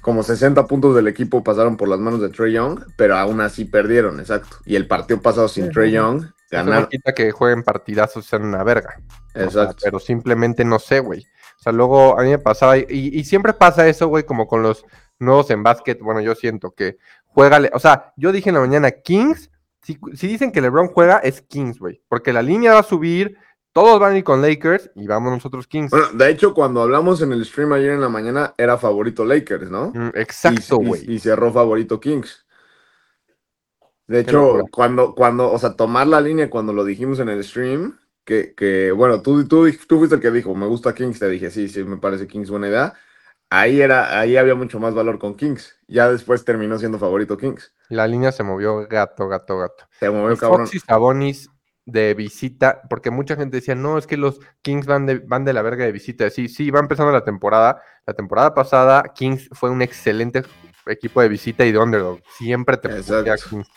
Como 0.01 0.24
60 0.24 0.65
puntos 0.65 0.96
del 0.96 1.08
equipo 1.08 1.43
pasaron 1.43 1.77
por 1.77 1.88
las 1.88 2.00
manos 2.00 2.22
de 2.22 2.29
Trey 2.29 2.53
Young, 2.53 2.81
pero 2.98 3.15
aún 3.17 3.39
así 3.39 3.65
perdieron, 3.65 4.20
exacto. 4.20 4.58
Y 4.65 4.75
el 4.75 4.88
partido 4.88 5.22
pasado 5.22 5.48
sin 5.48 5.70
Trey 5.70 5.91
Young, 5.91 6.25
ganaron. 6.50 6.88
quita 6.88 7.13
que 7.13 7.31
jueguen 7.31 7.63
partidazos 7.63 8.25
sean 8.25 8.43
una 8.46 8.63
verga. 8.63 9.00
O 9.29 9.38
sea, 9.38 9.43
Exacto. 9.43 9.77
pero 9.84 10.00
simplemente 10.00 10.65
no 10.65 10.79
sé, 10.79 11.00
güey. 11.00 11.22
O 11.60 11.63
sea, 11.63 11.72
luego 11.72 12.20
a 12.20 12.24
mí 12.24 12.29
me 12.29 12.39
pasaba, 12.39 12.77
y, 12.77 12.86
y 12.89 13.24
siempre 13.24 13.53
pasa 13.53 13.88
eso, 13.88 14.08
güey, 14.08 14.24
como 14.24 14.48
con 14.48 14.63
los 14.63 14.84
nuevos 15.20 15.50
en 15.51 15.63
básquet. 15.63 16.00
Bueno, 16.01 16.20
yo 16.20 16.36
siento 16.36 16.72
que 16.72 16.98
juega, 17.27 17.62
o 17.74 17.79
sea, 17.79 18.13
yo 18.17 18.31
dije 18.31 18.50
en 18.50 18.55
la 18.55 18.62
mañana, 18.62 18.91
Kings, 18.91 19.51
si, 19.81 20.00
si 20.13 20.27
dicen 20.27 20.51
que 20.51 20.62
LeBron 20.62 20.88
juega, 20.88 21.17
es 21.17 21.41
Kings, 21.41 21.79
güey. 21.79 22.01
Porque 22.10 22.34
la 22.34 22.41
línea 22.41 22.74
va 22.74 22.79
a 22.79 22.84
subir, 22.84 23.38
todos 23.73 23.99
van 23.99 24.13
a 24.13 24.17
ir 24.17 24.23
con 24.23 24.41
Lakers 24.41 24.91
y 24.95 25.07
vamos 25.07 25.31
nosotros 25.31 25.67
Kings. 25.67 25.91
Bueno, 25.91 26.07
de 26.13 26.29
hecho, 26.29 26.53
cuando 26.53 26.81
hablamos 26.81 27.21
en 27.21 27.31
el 27.31 27.45
stream 27.45 27.73
ayer 27.73 27.91
en 27.91 28.01
la 28.01 28.09
mañana, 28.09 28.53
era 28.57 28.77
favorito 28.77 29.25
Lakers, 29.25 29.69
¿no? 29.69 29.91
Mm, 29.93 30.11
exacto, 30.15 30.79
Y- 30.79 30.83
y- 30.83 30.87
güey. 30.87 31.13
Y, 31.13 31.19
cerró 31.19 31.51
favorito 31.51 31.99
Kings. 31.99 32.45
De 34.07 34.19
hecho, 34.19 34.59
cuando, 34.71 35.15
cuando, 35.15 35.51
o 35.51 35.57
sea, 35.57 35.75
tomar 35.75 36.05
la 36.07 36.19
línea 36.19 36.49
cuando 36.49 36.73
lo 36.73 36.83
dijimos 36.83 37.19
en 37.19 37.29
el 37.29 37.43
stream, 37.43 37.97
que, 38.25 38.53
que 38.55 38.91
bueno, 38.91 39.21
tú, 39.21 39.47
tú, 39.47 39.69
tú 39.87 39.97
fuiste 39.99 40.15
el 40.15 40.21
que 40.21 40.31
dijo, 40.31 40.53
me 40.53 40.67
gusta 40.67 40.93
Kings, 40.93 41.19
te 41.19 41.29
dije, 41.29 41.49
sí, 41.49 41.69
sí, 41.69 41.83
me 41.83 41.97
parece 41.97 42.27
Kings 42.27 42.49
buena 42.49 42.67
idea. 42.67 42.93
Ahí 43.49 43.81
era, 43.81 44.17
ahí 44.19 44.37
había 44.37 44.55
mucho 44.55 44.79
más 44.79 44.93
valor 44.93 45.19
con 45.19 45.35
Kings. 45.35 45.77
Ya 45.87 46.09
después 46.09 46.45
terminó 46.45 46.79
siendo 46.79 46.99
favorito 46.99 47.37
Kings. 47.37 47.73
La 47.89 48.07
línea 48.07 48.31
se 48.31 48.43
movió 48.43 48.87
gato, 48.87 49.27
gato, 49.27 49.57
gato. 49.57 49.87
Se 49.99 50.09
movió 50.09 50.33
Y 50.33 50.37
cabrón. 50.37 50.67
Fox 50.67 50.75
y 50.75 50.79
Sabonis 50.79 51.50
de 51.85 52.13
visita, 52.13 52.81
porque 52.89 53.09
mucha 53.11 53.35
gente 53.35 53.57
decía, 53.57 53.75
no, 53.75 53.97
es 53.97 54.05
que 54.07 54.17
los 54.17 54.39
Kings 54.61 54.85
van 54.85 55.05
de, 55.05 55.19
van 55.19 55.43
de 55.45 55.53
la 55.53 55.61
verga 55.61 55.83
de 55.85 55.91
visita. 55.91 56.29
Sí, 56.29 56.47
sí, 56.47 56.69
va 56.71 56.79
empezando 56.79 57.11
la 57.11 57.23
temporada. 57.23 57.81
La 58.05 58.13
temporada 58.13 58.53
pasada, 58.53 59.03
Kings 59.15 59.50
fue 59.53 59.69
un 59.69 59.81
excelente 59.81 60.43
equipo 60.85 61.21
de 61.21 61.29
visita 61.29 61.65
y 61.65 61.71
de 61.71 61.79
underdog. 61.79 62.19
Siempre 62.38 62.77
te 62.77 62.89
pusía 62.89 63.35
Kings. 63.50 63.67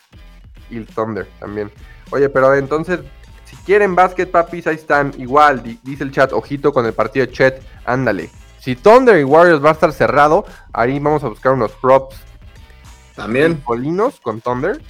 Y 0.69 0.77
el 0.77 0.85
Thunder 0.87 1.27
también. 1.39 1.71
Oye, 2.11 2.29
pero 2.29 2.53
entonces, 2.55 2.99
si 3.45 3.55
quieren 3.57 3.95
básquet, 3.95 4.29
papis, 4.31 4.65
ahí 4.67 4.75
están. 4.75 5.11
Igual, 5.17 5.61
di- 5.61 5.79
dice 5.83 6.03
el 6.03 6.11
chat, 6.11 6.31
ojito 6.33 6.71
con 6.71 6.85
el 6.85 6.93
partido 6.93 7.25
de 7.25 7.31
Chet, 7.31 7.63
ándale. 7.85 8.29
Si 8.59 8.75
Thunder 8.75 9.19
y 9.19 9.23
Warriors 9.23 9.63
va 9.63 9.69
a 9.69 9.73
estar 9.73 9.91
cerrado, 9.93 10.45
ahí 10.73 10.97
vamos 10.99 11.23
a 11.23 11.27
buscar 11.27 11.53
unos 11.53 11.71
props 11.73 12.15
También. 13.15 13.57
Polinos 13.57 14.19
con 14.19 14.41
Thunder. 14.41 14.81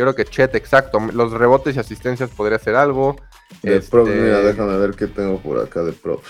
Yo 0.00 0.06
creo 0.06 0.14
que 0.14 0.24
Chet, 0.24 0.54
exacto. 0.54 0.98
Los 1.12 1.32
rebotes 1.32 1.76
y 1.76 1.78
asistencias 1.78 2.30
podría 2.30 2.58
ser 2.58 2.74
algo. 2.74 3.16
De 3.62 3.76
Este, 3.76 3.90
props, 3.90 4.08
mira, 4.08 4.40
déjame 4.40 4.78
ver 4.78 4.92
qué 4.92 5.06
tengo 5.08 5.38
por 5.40 5.60
acá 5.60 5.82
de 5.82 5.92
props. 5.92 6.26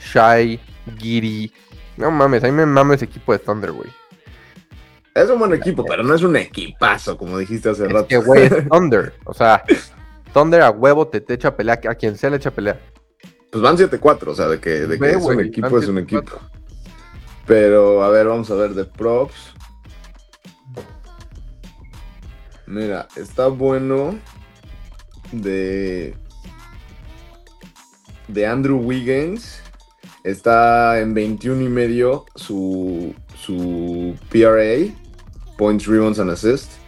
Shai, 0.00 0.58
Giri. 0.98 1.52
No 1.96 2.10
mames, 2.10 2.42
a 2.42 2.46
mí 2.48 2.52
me 2.52 2.66
mama 2.66 2.96
ese 2.96 3.04
equipo 3.04 3.30
de 3.32 3.38
Thunder, 3.38 3.70
güey. 3.70 3.88
Es 5.14 5.30
un 5.30 5.38
buen 5.38 5.54
equipo, 5.54 5.84
pero 5.84 6.02
no 6.02 6.12
es 6.12 6.22
un 6.24 6.34
equipazo, 6.34 7.16
como 7.16 7.38
dijiste 7.38 7.68
hace 7.70 7.86
Es 7.86 7.92
rato. 7.92 8.08
que, 8.08 8.16
güey, 8.16 8.46
es 8.46 8.68
Thunder. 8.68 9.14
O 9.26 9.32
sea, 9.32 9.62
Thunder 10.34 10.62
a 10.62 10.70
huevo 10.70 11.06
te, 11.06 11.20
te 11.20 11.34
echa 11.34 11.54
pelea. 11.56 11.78
A 11.88 11.94
quien 11.94 12.16
sea 12.16 12.30
le 12.30 12.38
echa 12.38 12.50
pelea. 12.50 12.80
Pues 13.52 13.62
van 13.62 13.76
7-4, 13.76 14.26
o 14.26 14.34
sea, 14.34 14.48
de 14.48 14.58
que, 14.58 14.70
de 14.70 14.96
que 14.98 15.00
Ve, 15.04 15.10
es 15.12 15.22
un 15.24 15.38
equipo, 15.38 15.78
es 15.78 15.86
un 15.86 15.98
7-4. 15.98 16.02
equipo. 16.02 16.40
Pero, 17.46 18.02
a 18.02 18.08
ver, 18.10 18.26
vamos 18.26 18.50
a 18.50 18.54
ver 18.54 18.74
de 18.74 18.84
props. 18.84 19.54
Mira, 22.68 23.08
está 23.16 23.46
bueno 23.46 24.18
de 25.32 26.14
de 28.28 28.46
Andrew 28.46 28.78
Wiggins. 28.78 29.62
Está 30.22 31.00
en 31.00 31.14
21 31.14 31.62
y 31.62 31.68
medio 31.68 32.26
su, 32.34 33.14
su 33.34 34.14
PRA, 34.28 34.92
Points, 35.56 35.86
Rebounds 35.86 36.18
and 36.18 36.30
Assists. 36.30 36.78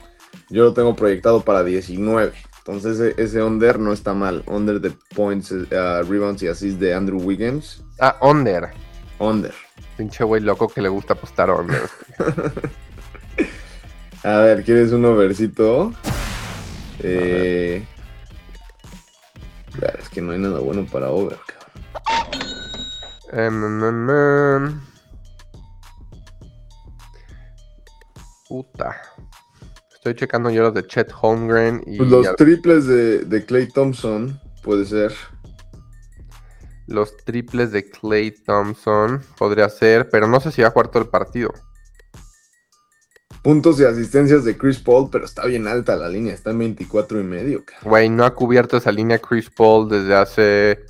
Yo 0.50 0.64
lo 0.64 0.74
tengo 0.74 0.94
proyectado 0.94 1.40
para 1.40 1.64
19. 1.64 2.32
Entonces 2.58 3.00
ese, 3.00 3.22
ese 3.22 3.42
under 3.42 3.78
no 3.78 3.94
está 3.94 4.12
mal. 4.12 4.44
Under 4.46 4.80
de 4.80 4.92
points, 5.14 5.50
uh, 5.50 5.66
rebounds 6.06 6.42
y 6.42 6.48
assists 6.48 6.78
de 6.78 6.92
Andrew 6.92 7.22
Wiggins. 7.22 7.82
Ah, 7.98 8.16
Under. 8.20 8.70
Under. 9.18 9.54
Pinche 9.96 10.24
güey 10.24 10.42
loco 10.42 10.68
que 10.68 10.82
le 10.82 10.90
gusta 10.90 11.14
apostar 11.14 11.50
Under. 11.50 11.88
A 14.22 14.38
ver, 14.38 14.64
¿quieres 14.64 14.92
un 14.92 15.04
overcito? 15.06 15.92
Eh, 16.98 17.86
claro, 19.72 19.98
es 19.98 20.08
que 20.10 20.20
no 20.20 20.32
hay 20.32 20.38
nada 20.38 20.60
bueno 20.60 20.86
para 20.90 21.10
over, 21.10 21.38
cabrón. 21.46 21.60
Em, 23.32 23.84
em, 23.84 24.10
em. 24.10 24.80
Puta. 28.48 28.96
Estoy 29.94 30.14
checando 30.14 30.50
yo 30.50 30.62
los 30.62 30.74
de 30.74 30.86
Chet 30.86 31.12
Holmgren 31.20 31.82
y 31.86 31.98
Pues 31.98 32.10
los 32.10 32.36
triples 32.36 32.86
de, 32.86 33.20
de 33.20 33.44
Clay 33.44 33.68
Thompson, 33.68 34.38
puede 34.62 34.84
ser. 34.84 35.14
los 36.86 37.16
triples 37.18 37.70
de 37.70 37.88
Clay 37.88 38.32
Thompson. 38.32 39.22
Podría 39.38 39.68
ser, 39.68 40.08
pero 40.10 40.26
no 40.26 40.40
sé 40.40 40.50
si 40.52 40.60
va 40.62 40.68
a 40.68 40.70
jugar 40.72 40.88
todo 40.88 41.02
el 41.02 41.08
partido. 41.08 41.52
Puntos 43.42 43.80
y 43.80 43.84
asistencias 43.84 44.44
de 44.44 44.58
Chris 44.58 44.78
Paul, 44.78 45.08
pero 45.10 45.24
está 45.24 45.46
bien 45.46 45.66
alta 45.66 45.96
la 45.96 46.08
línea, 46.08 46.34
está 46.34 46.50
en 46.50 46.58
24 46.58 47.20
y 47.20 47.24
medio. 47.24 47.64
Güey, 47.82 48.10
no 48.10 48.24
ha 48.24 48.34
cubierto 48.34 48.76
esa 48.76 48.92
línea 48.92 49.18
Chris 49.18 49.48
Paul 49.48 49.88
desde 49.88 50.14
hace 50.14 50.80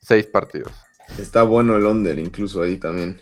seis 0.00 0.26
partidos. 0.26 0.72
Está 1.18 1.42
bueno 1.42 1.76
el 1.76 1.84
under 1.84 2.18
incluso 2.18 2.62
ahí 2.62 2.76
también. 2.76 3.20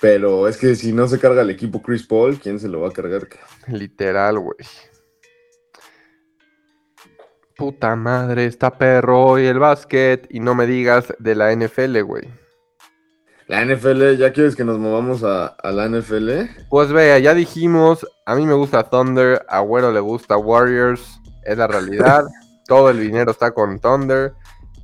Pero 0.00 0.48
es 0.48 0.56
que 0.56 0.74
si 0.74 0.92
no 0.92 1.06
se 1.06 1.18
carga 1.18 1.42
el 1.42 1.50
equipo 1.50 1.82
Chris 1.82 2.06
Paul, 2.06 2.40
¿quién 2.40 2.58
se 2.58 2.68
lo 2.68 2.80
va 2.80 2.88
a 2.88 2.92
cargar? 2.92 3.28
Literal, 3.68 4.38
güey. 4.38 4.56
Puta 7.56 7.94
madre, 7.94 8.46
está 8.46 8.78
perro 8.78 9.38
y 9.38 9.44
el 9.44 9.58
básquet. 9.58 10.26
Y 10.30 10.40
no 10.40 10.54
me 10.54 10.66
digas 10.66 11.12
de 11.18 11.34
la 11.34 11.54
NFL, 11.54 12.00
güey. 12.00 12.22
La 13.50 13.64
NFL, 13.64 14.16
¿ya 14.16 14.32
quieres 14.32 14.54
que 14.54 14.62
nos 14.62 14.78
movamos 14.78 15.24
a, 15.24 15.46
a 15.46 15.72
la 15.72 15.88
NFL? 15.88 16.68
Pues 16.68 16.92
vea, 16.92 17.18
ya 17.18 17.34
dijimos, 17.34 18.06
a 18.24 18.36
mí 18.36 18.46
me 18.46 18.54
gusta 18.54 18.88
Thunder, 18.88 19.44
a 19.48 19.58
Güero 19.58 19.90
le 19.90 19.98
gusta 19.98 20.36
Warriors, 20.36 21.20
es 21.42 21.58
la 21.58 21.66
realidad. 21.66 22.26
Todo 22.68 22.90
el 22.90 23.00
dinero 23.00 23.32
está 23.32 23.50
con 23.50 23.80
Thunder. 23.80 24.34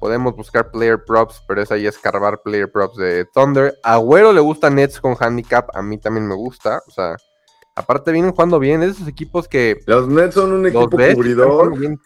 Podemos 0.00 0.35
buscar 0.35 0.73
player 0.73 0.99
props, 1.06 1.44
pero 1.46 1.62
es 1.62 1.70
ahí 1.70 1.87
escarbar 1.87 2.42
player 2.42 2.68
props 2.68 2.96
de 2.96 3.25
Thunder. 3.32 3.73
A 3.85 3.99
Güero 3.99 4.32
le 4.32 4.40
gusta 4.40 4.68
Nets 4.68 5.00
con 5.00 5.14
handicap, 5.16 5.68
a 5.73 5.80
mí 5.80 5.96
también 5.99 6.26
me 6.26 6.35
gusta. 6.35 6.82
O 6.88 6.90
sea, 6.90 7.14
aparte 7.76 8.11
vienen 8.11 8.32
jugando 8.32 8.58
bien, 8.58 8.82
esos 8.82 9.06
equipos 9.06 9.46
que 9.46 9.78
Los 9.87 10.08
Nets 10.08 10.35
son 10.35 10.52
un 10.52 10.66
equipo 10.66 10.88
ves 10.88 11.14
cubridor. 11.14 11.78
bien. 11.78 12.00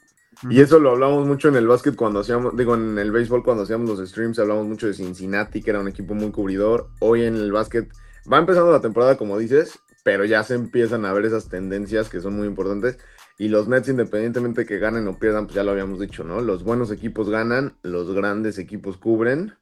Y 0.49 0.61
eso 0.61 0.78
lo 0.78 0.92
hablamos 0.92 1.26
mucho 1.26 1.49
en 1.49 1.56
el 1.56 1.66
básquet 1.66 1.94
cuando 1.94 2.20
hacíamos, 2.20 2.56
digo, 2.56 2.75
en 2.75 2.99
el 2.99 3.12
béisbol 3.12 3.44
cuando 3.44 3.64
hacíamos 3.64 3.88
los 3.90 4.09
streams, 4.09 4.38
hablamos 4.38 4.66
mucho 4.66 4.87
de 4.87 4.94
Cincinnati, 4.94 5.62
que 5.62 5.70
era 5.70 5.80
un 5.80 5.88
equipo 5.88 6.14
muy 6.14 6.30
cubridor. 6.30 6.88
Hoy 7.00 7.25
en 7.25 7.37
el 7.37 7.52
básquet 7.52 7.92
va 8.30 8.38
empezando 8.38 8.73
la 8.73 8.80
temporada, 8.80 9.18
como 9.18 9.37
dices, 9.37 9.78
pero 10.02 10.25
ya 10.25 10.42
se 10.42 10.54
empiezan 10.54 11.04
a 11.04 11.12
ver 11.12 11.26
esas 11.26 11.49
tendencias 11.49 12.09
que 12.09 12.20
son 12.20 12.37
muy 12.37 12.47
importantes. 12.47 12.99
Y 13.37 13.49
los 13.49 13.68
Nets, 13.68 13.88
independientemente 13.88 14.64
que 14.64 14.78
ganen 14.78 15.09
o 15.09 15.18
pierdan, 15.18 15.47
pues 15.47 15.56
ya 15.56 15.64
lo 15.64 15.73
habíamos 15.73 16.00
dicho, 16.00 16.25
¿no? 16.25 16.40
Los 16.40 16.64
buenos 16.64 16.90
equipos 16.90 17.28
ganan, 17.28 17.76
los 17.82 18.12
grandes 18.14 18.59
equipos 18.59 18.97
cubren, 18.97 19.54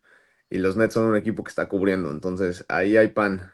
y 0.50 0.58
los 0.58 0.76
Nets 0.76 0.94
son 0.94 1.04
un 1.04 1.16
equipo 1.16 1.42
que 1.44 1.50
está 1.50 1.68
cubriendo. 1.68 2.11
Entonces, 2.11 2.64
ahí 2.68 2.97
hay 2.97 3.08
pan. 3.08 3.52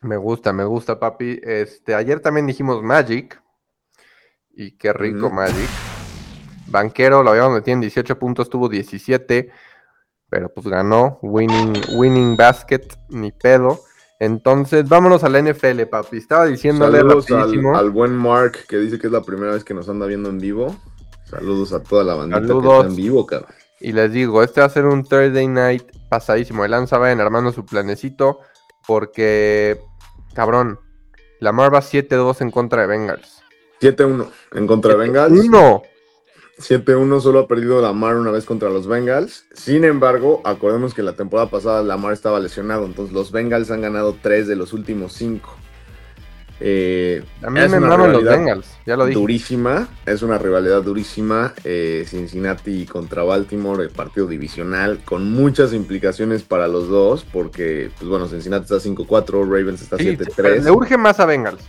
Me 0.00 0.16
gusta, 0.16 0.52
me 0.52 0.64
gusta, 0.64 0.98
papi. 0.98 1.40
Este, 1.42 1.94
ayer 1.94 2.20
también 2.20 2.46
dijimos 2.46 2.82
Magic. 2.82 3.40
Y 4.50 4.72
qué 4.72 4.92
rico. 4.92 5.30
Magic. 5.30 5.91
Banquero 6.72 7.22
lo 7.22 7.30
habíamos 7.30 7.52
metido 7.52 7.74
en 7.74 7.80
18 7.82 8.18
puntos, 8.18 8.50
tuvo 8.50 8.68
17. 8.68 9.50
Pero 10.28 10.48
pues 10.52 10.66
ganó. 10.66 11.18
Winning, 11.22 11.74
winning 11.94 12.36
basket, 12.36 12.88
ni 13.10 13.30
pedo. 13.32 13.80
Entonces, 14.18 14.88
vámonos 14.88 15.24
a 15.24 15.28
la 15.28 15.42
NFL, 15.42 15.82
papi. 15.90 16.16
Estaba 16.16 16.46
diciéndole 16.46 16.98
Saludos 16.98 17.30
al, 17.30 17.38
rapidísimo. 17.38 17.76
al 17.76 17.90
buen 17.90 18.16
Mark, 18.16 18.58
que 18.68 18.78
dice 18.78 18.98
que 18.98 19.08
es 19.08 19.12
la 19.12 19.22
primera 19.22 19.52
vez 19.52 19.62
que 19.64 19.74
nos 19.74 19.88
anda 19.88 20.06
viendo 20.06 20.30
en 20.30 20.38
vivo. 20.38 20.74
Saludos 21.24 21.72
a 21.72 21.82
toda 21.82 22.04
la 22.04 22.14
bandita 22.14 22.40
que 22.40 22.46
Saludos. 22.46 22.76
está 22.76 22.88
en 22.88 22.96
vivo, 22.96 23.26
cabrón. 23.26 23.50
Y 23.80 23.92
les 23.92 24.12
digo, 24.12 24.42
este 24.42 24.60
va 24.60 24.66
a 24.66 24.70
ser 24.70 24.86
un 24.86 25.04
Thursday 25.04 25.48
night 25.48 25.84
pasadísimo. 26.08 26.64
El 26.64 26.70
Lanza 26.70 26.98
vayan 26.98 27.20
armando 27.20 27.52
su 27.52 27.66
planecito. 27.66 28.38
Porque, 28.86 29.78
cabrón, 30.34 30.78
Lamar 31.40 31.74
va 31.74 31.80
7-2 31.80 32.40
en 32.40 32.50
contra 32.50 32.82
de 32.82 32.86
Bengals. 32.88 33.42
7-1 33.80 34.28
en 34.52 34.66
contra 34.66 34.92
de 34.92 34.96
Bengals. 34.98 35.38
¡Uno! 35.46 35.82
7-1 36.58 37.20
solo 37.20 37.40
ha 37.40 37.48
perdido 37.48 37.80
Lamar 37.80 38.16
una 38.16 38.30
vez 38.30 38.44
contra 38.44 38.68
los 38.70 38.86
Bengals. 38.86 39.46
Sin 39.54 39.84
embargo, 39.84 40.40
acordemos 40.44 40.94
que 40.94 41.02
la 41.02 41.14
temporada 41.14 41.48
pasada 41.50 41.82
Lamar 41.82 42.12
estaba 42.12 42.38
lesionado. 42.40 42.84
Entonces 42.86 43.12
los 43.14 43.32
Bengals 43.32 43.70
han 43.70 43.80
ganado 43.80 44.16
3 44.22 44.46
de 44.48 44.56
los 44.56 44.72
últimos 44.72 45.12
5. 45.14 45.56
Eh, 46.64 47.24
A 47.42 47.50
mí 47.50 47.58
es 47.58 47.70
me 47.72 47.78
una 47.78 47.88
maman 47.88 48.12
los 48.12 48.20
rivalidad 48.22 48.38
Bengals, 48.38 48.66
ya 48.86 48.96
lo 48.96 49.06
dije. 49.06 49.18
Durísima, 49.18 49.88
es 50.06 50.22
una 50.22 50.38
rivalidad 50.38 50.82
durísima. 50.82 51.54
eh, 51.64 52.04
Cincinnati 52.06 52.86
contra 52.86 53.24
Baltimore, 53.24 53.82
el 53.82 53.90
partido 53.90 54.28
divisional, 54.28 55.00
con 55.04 55.32
muchas 55.32 55.72
implicaciones 55.72 56.42
para 56.42 56.68
los 56.68 56.88
dos, 56.88 57.24
porque, 57.32 57.90
pues 57.98 58.08
bueno, 58.08 58.28
Cincinnati 58.28 58.62
está 58.72 58.78
5-4, 58.78 59.44
Ravens 59.44 59.82
está 59.82 59.96
Sí, 59.98 60.16
7-3. 60.16 60.62
le 60.62 60.70
urge 60.70 60.96
más 60.96 61.18
a 61.18 61.26
Bengals. 61.26 61.64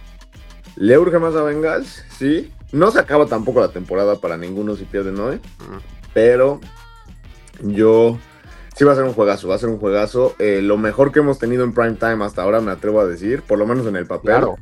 Le 0.76 0.96
urge 1.00 1.18
más 1.18 1.34
a 1.36 1.42
Bengals, 1.42 2.04
sí. 2.20 2.52
No 2.74 2.92
se 2.92 3.00
acaba 3.00 3.26
tampoco 3.28 3.62
la 3.62 3.70
temporada 3.70 4.18
para 4.20 4.36
ninguno 4.36 4.76
si 4.76 4.84
pierden 4.84 5.18
hoy. 5.20 5.36
Mm. 5.38 5.78
Pero 6.14 6.60
yo 7.62 8.18
sí 8.76 8.84
va 8.84 8.92
a 8.94 8.96
ser 8.96 9.04
un 9.06 9.14
juegazo, 9.14 9.48
va 9.48 9.56
a 9.56 9.60
ser 9.60 9.70
un 9.70 9.78
juegazo. 9.80 10.36
Eh, 10.40 10.60
lo 10.62 10.78
mejor 10.78 11.12
que 11.12 11.20
hemos 11.20 11.40
tenido 11.40 11.64
en 11.64 11.74
prime 11.74 11.94
time 11.94 12.26
hasta 12.26 12.42
ahora, 12.44 12.60
me 12.62 12.72
atrevo 12.72 13.00
a 13.00 13.06
decir, 13.06 13.42
por 13.44 13.58
lo 13.60 13.66
menos 13.66 13.88
en 13.88 13.96
el 13.96 14.06
papel. 14.06 14.32
Claro. 14.32 14.56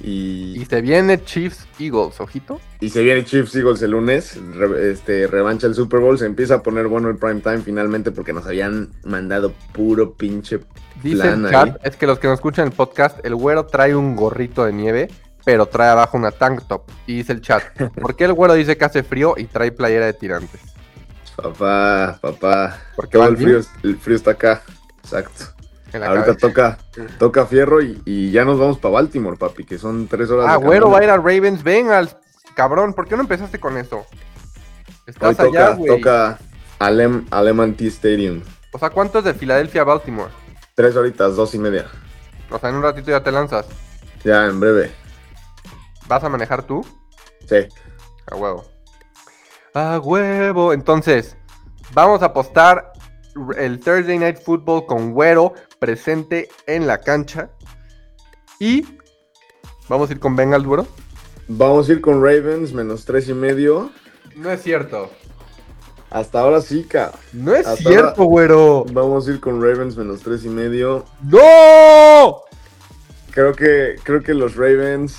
Y, 0.00 0.60
Y 0.60 0.64
se 0.64 0.80
viene 0.80 1.22
Chiefs 1.22 1.64
Eagles, 1.78 2.20
ojito. 2.20 2.60
y 2.80 2.88
se 2.90 3.02
viene 3.04 3.24
Chiefs 3.24 3.54
Eagles 3.54 3.82
el 3.82 3.92
lunes, 3.92 4.36
re- 4.52 4.90
este, 4.90 5.28
revancha 5.28 5.68
el 5.68 5.76
Super 5.76 6.00
Bowl, 6.00 6.18
se 6.18 6.26
empieza 6.26 6.56
a 6.56 6.62
poner 6.64 6.88
bueno 6.88 7.08
el 7.08 7.16
prime 7.18 7.40
time 7.40 7.58
finalmente 7.60 8.10
porque 8.10 8.32
nos 8.32 8.44
habían 8.46 8.90
mandado 9.04 9.52
puro 9.72 10.14
pinche 10.14 10.58
Dice 11.04 11.22
plan 11.22 11.46
el 11.46 11.46
ahí. 11.46 11.52
chat, 11.52 11.86
es 11.86 11.94
que 11.96 12.08
los 12.08 12.18
que 12.18 12.26
nos 12.26 12.34
escuchan 12.34 12.66
el 12.66 12.72
podcast, 12.72 13.24
el 13.24 13.36
güero 13.36 13.66
trae 13.66 13.94
un 13.94 14.16
gorrito 14.16 14.64
de 14.64 14.72
nieve, 14.72 15.08
pero 15.44 15.66
trae 15.66 15.90
abajo 15.90 16.16
una 16.16 16.30
tank 16.30 16.62
top. 16.68 16.82
Y 17.06 17.16
dice 17.16 17.32
el 17.32 17.40
chat, 17.40 17.62
¿por 18.00 18.16
qué 18.16 18.24
el 18.24 18.32
güero 18.32 18.54
dice 18.54 18.76
que 18.76 18.84
hace 18.84 19.02
frío 19.02 19.34
y 19.36 19.44
trae 19.44 19.72
playera 19.72 20.06
de 20.06 20.12
tirantes? 20.14 20.60
Papá, 21.36 22.18
papá. 22.20 22.78
Porque 22.96 23.18
el 23.18 23.36
frío, 23.36 23.60
el 23.82 23.96
frío 23.98 24.16
está 24.16 24.32
acá. 24.32 24.62
Exacto. 25.02 25.44
Ahorita 25.94 26.24
cabeza. 26.24 26.38
toca, 26.38 26.78
toca 27.18 27.44
fierro 27.46 27.82
y, 27.82 28.00
y 28.06 28.30
ya 28.30 28.44
nos 28.46 28.58
vamos 28.58 28.78
para 28.78 28.94
Baltimore, 28.94 29.36
papi, 29.36 29.64
que 29.64 29.76
son 29.78 30.06
tres 30.08 30.30
horas 30.30 30.46
Ah, 30.48 30.58
de 30.58 30.64
güero 30.64 30.90
va 30.90 31.00
a 31.00 31.04
ir 31.04 31.10
a 31.10 31.16
Ravens, 31.16 31.62
Bengals. 31.62 32.16
Cabrón, 32.54 32.94
¿por 32.94 33.06
qué 33.06 33.14
no 33.16 33.22
empezaste 33.22 33.58
con 33.60 33.76
eso? 33.76 33.98
Hoy 33.98 34.98
Estás 35.06 35.36
toca, 35.36 35.66
allá, 35.66 35.74
güey. 35.74 35.88
toca 35.96 36.38
Alem, 36.78 37.26
Aleman 37.30 37.74
T 37.74 37.86
Stadium. 37.88 38.42
O 38.72 38.78
sea, 38.78 38.88
¿cuánto 38.90 39.18
es 39.18 39.24
de 39.24 39.34
Filadelfia 39.34 39.82
a 39.82 39.84
Baltimore? 39.84 40.30
Tres 40.74 40.96
horitas, 40.96 41.36
dos 41.36 41.54
y 41.54 41.58
media. 41.58 41.86
O 42.50 42.58
sea, 42.58 42.70
en 42.70 42.76
un 42.76 42.82
ratito 42.82 43.10
ya 43.10 43.22
te 43.22 43.30
lanzas. 43.32 43.66
Ya, 44.24 44.46
en 44.46 44.60
breve. 44.60 44.92
¿Vas 46.12 46.24
a 46.24 46.28
manejar 46.28 46.62
tú? 46.64 46.84
Sí. 47.48 47.66
A 48.30 48.36
huevo. 48.36 48.66
A 49.72 49.98
huevo. 49.98 50.74
Entonces, 50.74 51.38
vamos 51.94 52.20
a 52.20 52.26
apostar 52.26 52.92
el 53.56 53.80
Thursday 53.80 54.18
Night 54.18 54.36
Football 54.44 54.84
con 54.84 55.14
Güero 55.14 55.54
presente 55.78 56.50
en 56.66 56.86
la 56.86 56.98
cancha. 56.98 57.48
Y 58.58 58.86
vamos 59.88 60.10
a 60.10 60.12
ir 60.12 60.20
con 60.20 60.36
Bengals, 60.36 60.66
Güero. 60.66 60.86
Vamos 61.48 61.88
a 61.88 61.92
ir 61.92 62.02
con 62.02 62.22
Ravens, 62.22 62.74
menos 62.74 63.06
tres 63.06 63.26
y 63.30 63.32
medio. 63.32 63.90
No 64.36 64.50
es 64.50 64.60
cierto. 64.60 65.10
Hasta 66.10 66.40
ahora 66.40 66.60
sí, 66.60 66.84
cabrón. 66.84 67.18
No 67.32 67.54
es 67.54 67.66
Hasta 67.66 67.88
cierto, 67.88 68.06
ahora- 68.08 68.24
Güero. 68.24 68.84
Vamos 68.92 69.26
a 69.26 69.30
ir 69.30 69.40
con 69.40 69.62
Ravens, 69.62 69.96
menos 69.96 70.20
tres 70.20 70.44
y 70.44 70.50
medio. 70.50 71.06
¡No! 71.22 72.42
Creo 73.30 73.54
que, 73.54 73.96
creo 74.02 74.22
que 74.22 74.34
los 74.34 74.56
Ravens. 74.56 75.16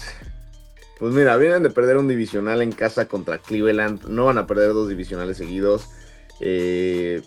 Pues 1.03 1.13
mira, 1.13 1.35
vienen 1.35 1.63
de 1.63 1.69
perder 1.69 1.97
un 1.97 2.07
divisional 2.07 2.61
en 2.61 2.71
casa 2.71 3.09
contra 3.09 3.37
Cleveland. 3.37 4.05
No 4.07 4.23
van 4.23 4.37
a 4.37 4.47
perder 4.47 4.71
dos 4.71 4.87
divisionales 4.87 5.35
seguidos. 5.35 5.89
Eh, 6.39 7.21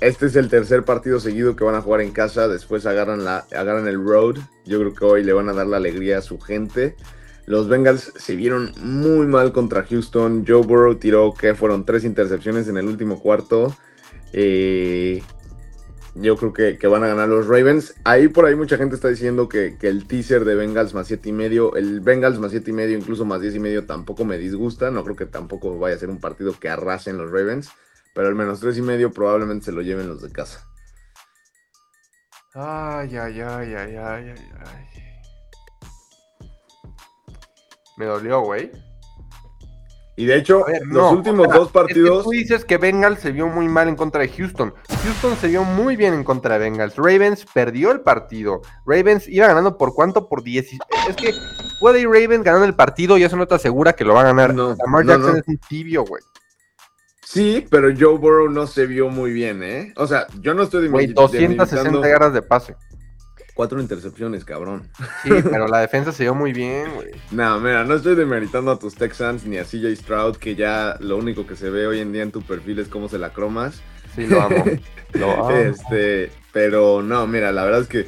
este 0.00 0.26
es 0.26 0.34
el 0.34 0.48
tercer 0.48 0.84
partido 0.84 1.20
seguido 1.20 1.54
que 1.54 1.62
van 1.62 1.76
a 1.76 1.80
jugar 1.80 2.00
en 2.00 2.10
casa. 2.10 2.48
Después 2.48 2.86
agarran, 2.86 3.24
la, 3.24 3.46
agarran 3.52 3.86
el 3.86 4.04
road. 4.04 4.38
Yo 4.66 4.80
creo 4.80 4.94
que 4.94 5.04
hoy 5.04 5.22
le 5.22 5.32
van 5.32 5.48
a 5.48 5.52
dar 5.52 5.68
la 5.68 5.76
alegría 5.76 6.18
a 6.18 6.22
su 6.22 6.40
gente. 6.40 6.96
Los 7.46 7.68
Bengals 7.68 8.14
se 8.16 8.34
vieron 8.34 8.72
muy 8.82 9.28
mal 9.28 9.52
contra 9.52 9.84
Houston. 9.84 10.44
Joe 10.44 10.66
Burrow 10.66 10.96
tiró 10.96 11.34
que 11.34 11.54
fueron 11.54 11.84
tres 11.84 12.02
intercepciones 12.02 12.66
en 12.66 12.78
el 12.78 12.88
último 12.88 13.20
cuarto. 13.20 13.76
Eh, 14.32 15.22
yo 16.20 16.36
creo 16.36 16.52
que, 16.52 16.86
van 16.86 17.04
a 17.04 17.08
ganar 17.08 17.28
los 17.28 17.46
Ravens. 17.46 17.94
Ahí 18.04 18.28
por 18.28 18.46
ahí 18.46 18.54
mucha 18.54 18.76
gente 18.76 18.94
está 18.94 19.08
diciendo 19.08 19.48
que, 19.48 19.76
el 19.82 20.06
teaser 20.06 20.44
de 20.44 20.54
Bengals 20.54 20.94
más 20.94 21.06
7 21.06 21.28
y 21.28 21.32
medio, 21.32 21.76
el 21.76 22.00
Bengals 22.00 22.38
más 22.38 22.50
7 22.50 22.70
y 22.70 22.74
medio, 22.74 22.98
incluso 22.98 23.24
más 23.24 23.40
10 23.40 23.54
y 23.54 23.60
medio 23.60 23.86
tampoco 23.86 24.24
me 24.24 24.38
disgusta. 24.38 24.90
No 24.90 25.04
creo 25.04 25.16
que 25.16 25.26
tampoco 25.26 25.78
vaya 25.78 25.96
a 25.96 25.98
ser 25.98 26.10
un 26.10 26.20
partido 26.20 26.52
que 26.58 26.68
arrasen 26.68 27.18
los 27.18 27.30
Ravens. 27.30 27.70
Pero 28.14 28.28
el 28.28 28.34
menos 28.34 28.60
3 28.60 28.78
y 28.78 28.82
medio 28.82 29.12
probablemente 29.12 29.66
se 29.66 29.72
lo 29.72 29.82
lleven 29.82 30.08
los 30.08 30.22
de 30.22 30.32
casa. 30.32 30.66
Ay, 32.54 33.16
ay, 33.16 33.40
ay, 33.40 33.74
ay, 33.74 33.96
ay, 33.96 33.96
ay, 33.96 34.34
ay. 34.66 35.02
Me 37.96 38.06
dolió, 38.06 38.40
güey. 38.40 38.70
Y 40.18 40.26
de 40.26 40.36
hecho, 40.36 40.64
ver, 40.64 40.82
los 40.84 40.94
no, 40.96 41.10
últimos 41.12 41.46
o 41.46 41.50
sea, 41.50 41.58
dos 41.60 41.70
partidos. 41.70 42.10
Es 42.10 42.16
que 42.18 42.24
tú 42.24 42.30
dices 42.30 42.64
que 42.64 42.76
Bengals 42.76 43.20
se 43.20 43.30
vio 43.30 43.46
muy 43.46 43.68
mal 43.68 43.86
en 43.88 43.94
contra 43.94 44.20
de 44.20 44.28
Houston. 44.28 44.74
Houston 45.04 45.36
se 45.40 45.46
vio 45.46 45.62
muy 45.62 45.94
bien 45.94 46.12
en 46.12 46.24
contra 46.24 46.58
de 46.58 46.68
Bengals. 46.68 46.96
Ravens 46.96 47.46
perdió 47.54 47.92
el 47.92 48.00
partido. 48.00 48.60
Ravens 48.84 49.28
iba 49.28 49.46
ganando 49.46 49.78
por 49.78 49.94
cuánto? 49.94 50.28
Por 50.28 50.42
10. 50.42 50.72
Es 51.08 51.16
que 51.16 51.32
puede 51.80 52.00
ir 52.00 52.08
Ravens 52.08 52.42
ganando 52.42 52.66
el 52.66 52.74
partido 52.74 53.16
y 53.16 53.22
eso 53.22 53.36
no 53.36 53.46
te 53.46 53.54
asegura 53.54 53.92
que 53.92 54.04
lo 54.04 54.14
va 54.14 54.22
a 54.22 54.24
ganar. 54.24 54.52
No, 54.54 54.74
Lamar 54.84 55.06
Jackson 55.06 55.32
no. 55.34 55.38
es 55.38 55.46
un 55.46 55.58
tibio, 55.68 56.02
güey. 56.04 56.22
Sí, 57.24 57.66
pero 57.70 57.88
Joe 57.96 58.16
Burrow 58.18 58.48
no 58.48 58.66
se 58.66 58.86
vio 58.86 59.10
muy 59.10 59.32
bien, 59.32 59.62
¿eh? 59.62 59.92
O 59.96 60.06
sea, 60.06 60.26
yo 60.40 60.54
no 60.54 60.62
estoy 60.64 60.88
Güey, 60.88 61.08
demeri- 61.08 61.14
260 61.14 61.82
demeritando- 61.90 62.08
yardas 62.08 62.32
de 62.32 62.42
pase. 62.42 62.74
Cuatro 63.58 63.80
intercepciones, 63.80 64.44
cabrón. 64.44 64.88
Sí, 65.24 65.30
pero 65.50 65.66
la 65.66 65.80
defensa 65.80 66.12
se 66.12 66.22
vio 66.22 66.32
muy 66.32 66.52
bien, 66.52 66.94
güey. 66.94 67.08
No, 67.32 67.58
mira, 67.58 67.82
no 67.82 67.94
estoy 67.96 68.14
demeritando 68.14 68.70
a 68.70 68.78
tus 68.78 68.94
Texans 68.94 69.44
ni 69.46 69.58
a 69.58 69.64
CJ 69.64 69.96
Stroud, 69.96 70.36
que 70.36 70.54
ya 70.54 70.96
lo 71.00 71.16
único 71.16 71.44
que 71.44 71.56
se 71.56 71.68
ve 71.68 71.88
hoy 71.88 71.98
en 71.98 72.12
día 72.12 72.22
en 72.22 72.30
tu 72.30 72.40
perfil 72.40 72.78
es 72.78 72.86
cómo 72.86 73.08
se 73.08 73.18
la 73.18 73.30
cromas. 73.30 73.82
Sí, 74.14 74.28
lo 74.28 74.40
amo. 74.40 74.64
Lo 75.14 75.32
amo. 75.32 75.50
Este, 75.50 76.30
pero 76.52 77.02
no, 77.02 77.26
mira, 77.26 77.50
la 77.50 77.64
verdad 77.64 77.80
es 77.80 77.88
que 77.88 78.06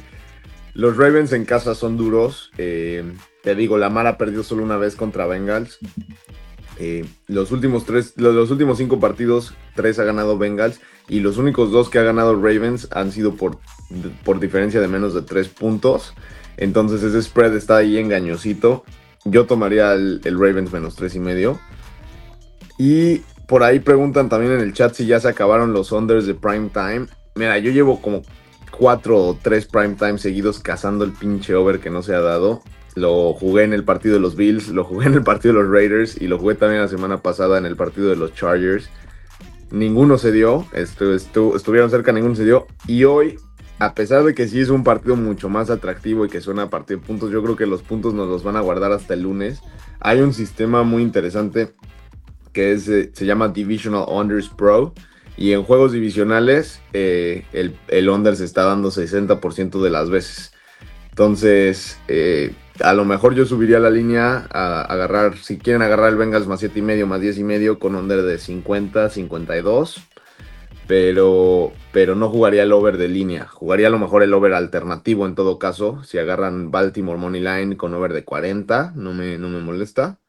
los 0.73 0.95
Ravens 0.95 1.33
en 1.33 1.43
casa 1.43 1.75
son 1.75 1.97
duros. 1.97 2.49
Eh, 2.57 3.03
te 3.43 3.53
digo, 3.53 3.77
Lamar 3.77 4.07
ha 4.07 4.17
perdido 4.17 4.43
solo 4.43 4.63
una 4.63 4.77
vez 4.77 4.95
contra 4.95 5.25
Bengals. 5.25 5.79
Eh, 6.77 7.05
los 7.27 7.51
últimos 7.51 7.85
tres, 7.85 8.13
los, 8.15 8.49
últimos 8.49 8.77
cinco 8.77 8.99
partidos, 8.99 9.53
tres 9.75 9.99
ha 9.99 10.03
ganado 10.03 10.37
Bengals. 10.37 10.79
Y 11.07 11.19
los 11.19 11.37
únicos 11.37 11.71
dos 11.71 11.89
que 11.89 11.99
ha 11.99 12.03
ganado 12.03 12.35
Ravens 12.35 12.87
han 12.91 13.11
sido 13.11 13.35
por, 13.35 13.59
por 14.23 14.39
diferencia 14.39 14.79
de 14.79 14.87
menos 14.87 15.13
de 15.13 15.21
tres 15.21 15.49
puntos. 15.49 16.13
Entonces 16.57 17.03
ese 17.03 17.21
spread 17.21 17.55
está 17.55 17.77
ahí 17.77 17.97
engañosito. 17.97 18.85
Yo 19.25 19.45
tomaría 19.45 19.93
el, 19.93 20.21
el 20.23 20.39
Ravens 20.39 20.71
menos 20.71 20.95
tres 20.95 21.15
y 21.15 21.19
medio. 21.19 21.59
Y 22.77 23.23
por 23.47 23.63
ahí 23.63 23.79
preguntan 23.79 24.29
también 24.29 24.53
en 24.53 24.61
el 24.61 24.73
chat 24.73 24.93
si 24.93 25.05
ya 25.05 25.19
se 25.19 25.27
acabaron 25.27 25.73
los 25.73 25.91
unders 25.91 26.25
de 26.25 26.33
prime 26.33 26.69
time. 26.69 27.07
Mira, 27.35 27.57
yo 27.57 27.71
llevo 27.71 28.01
como 28.01 28.21
cuatro 28.71 29.17
o 29.17 29.37
tres 29.39 29.65
prime 29.65 29.95
time 29.95 30.17
seguidos 30.17 30.59
cazando 30.59 31.03
el 31.03 31.11
pinche 31.11 31.53
over 31.53 31.79
que 31.79 31.89
no 31.89 32.01
se 32.01 32.15
ha 32.15 32.21
dado. 32.21 32.61
Lo 32.95 33.33
jugué 33.33 33.63
en 33.63 33.73
el 33.73 33.83
partido 33.83 34.15
de 34.15 34.19
los 34.19 34.35
Bills, 34.35 34.67
lo 34.69 34.83
jugué 34.83 35.07
en 35.07 35.13
el 35.13 35.23
partido 35.23 35.53
de 35.55 35.61
los 35.63 35.71
Raiders 35.71 36.21
y 36.21 36.27
lo 36.27 36.37
jugué 36.37 36.55
también 36.55 36.81
la 36.81 36.87
semana 36.87 37.21
pasada 37.21 37.57
en 37.57 37.65
el 37.65 37.75
partido 37.75 38.09
de 38.09 38.17
los 38.17 38.33
Chargers. 38.33 38.89
Ninguno 39.71 40.17
se 40.17 40.31
dio, 40.33 40.65
estu- 40.73 41.15
estu- 41.15 41.55
estuvieron 41.55 41.89
cerca, 41.89 42.11
ninguno 42.11 42.35
se 42.35 42.43
dio. 42.43 42.67
Y 42.87 43.05
hoy, 43.05 43.37
a 43.79 43.93
pesar 43.95 44.23
de 44.25 44.33
que 44.35 44.47
sí 44.49 44.59
es 44.59 44.69
un 44.69 44.83
partido 44.83 45.15
mucho 45.15 45.47
más 45.47 45.69
atractivo 45.69 46.25
y 46.25 46.29
que 46.29 46.41
suena 46.41 46.63
a 46.63 46.69
partir 46.69 46.99
de 46.99 47.05
puntos, 47.05 47.31
yo 47.31 47.41
creo 47.41 47.55
que 47.55 47.65
los 47.65 47.81
puntos 47.81 48.13
nos 48.13 48.27
los 48.27 48.43
van 48.43 48.57
a 48.57 48.61
guardar 48.61 48.91
hasta 48.91 49.13
el 49.13 49.21
lunes. 49.21 49.61
Hay 50.01 50.19
un 50.19 50.33
sistema 50.33 50.83
muy 50.83 51.01
interesante 51.01 51.73
que 52.51 52.73
eh, 52.73 53.11
se 53.13 53.25
llama 53.25 53.47
Divisional 53.47 54.03
Unders 54.09 54.49
Pro. 54.49 54.93
Y 55.37 55.53
en 55.53 55.63
juegos 55.63 55.93
divisionales, 55.93 56.81
eh, 56.91 57.45
el, 57.53 57.79
el 57.87 58.09
under 58.09 58.35
se 58.35 58.43
está 58.43 58.63
dando 58.65 58.91
60% 58.91 59.81
de 59.81 59.89
las 59.89 60.09
veces. 60.09 60.51
Entonces, 61.09 61.97
eh, 62.09 62.53
a 62.79 62.93
lo 62.93 63.05
mejor 63.05 63.35
yo 63.35 63.45
subiría 63.45 63.79
la 63.79 63.89
línea 63.89 64.47
a, 64.51 64.81
agarrar, 64.81 65.37
si 65.37 65.57
quieren 65.57 65.81
agarrar 65.81 66.09
el 66.09 66.15
Bengals 66.15 66.47
más 66.47 66.59
7 66.59 66.79
y 66.79 66.81
medio, 66.81 67.07
más 67.07 67.21
10 67.21 67.37
y 67.39 67.43
medio, 67.43 67.79
con 67.79 67.95
under 67.95 68.21
de 68.23 68.37
50, 68.37 69.09
52. 69.09 70.01
Pero, 70.87 71.71
pero 71.93 72.15
no 72.15 72.29
jugaría 72.29 72.63
el 72.63 72.73
over 72.73 72.97
de 72.97 73.07
línea. 73.07 73.47
Jugaría 73.47 73.87
a 73.87 73.91
lo 73.91 73.99
mejor 73.99 74.23
el 74.23 74.33
over 74.33 74.53
alternativo 74.53 75.25
en 75.25 75.35
todo 75.35 75.57
caso. 75.57 76.03
Si 76.03 76.17
agarran 76.17 76.71
Baltimore 76.71 77.17
Money 77.17 77.41
Line 77.41 77.77
con 77.77 77.93
over 77.93 78.11
de 78.13 78.25
40, 78.25 78.93
no 78.95 79.13
me, 79.13 79.37
no 79.37 79.47
me 79.47 79.59
molesta. 79.59 80.19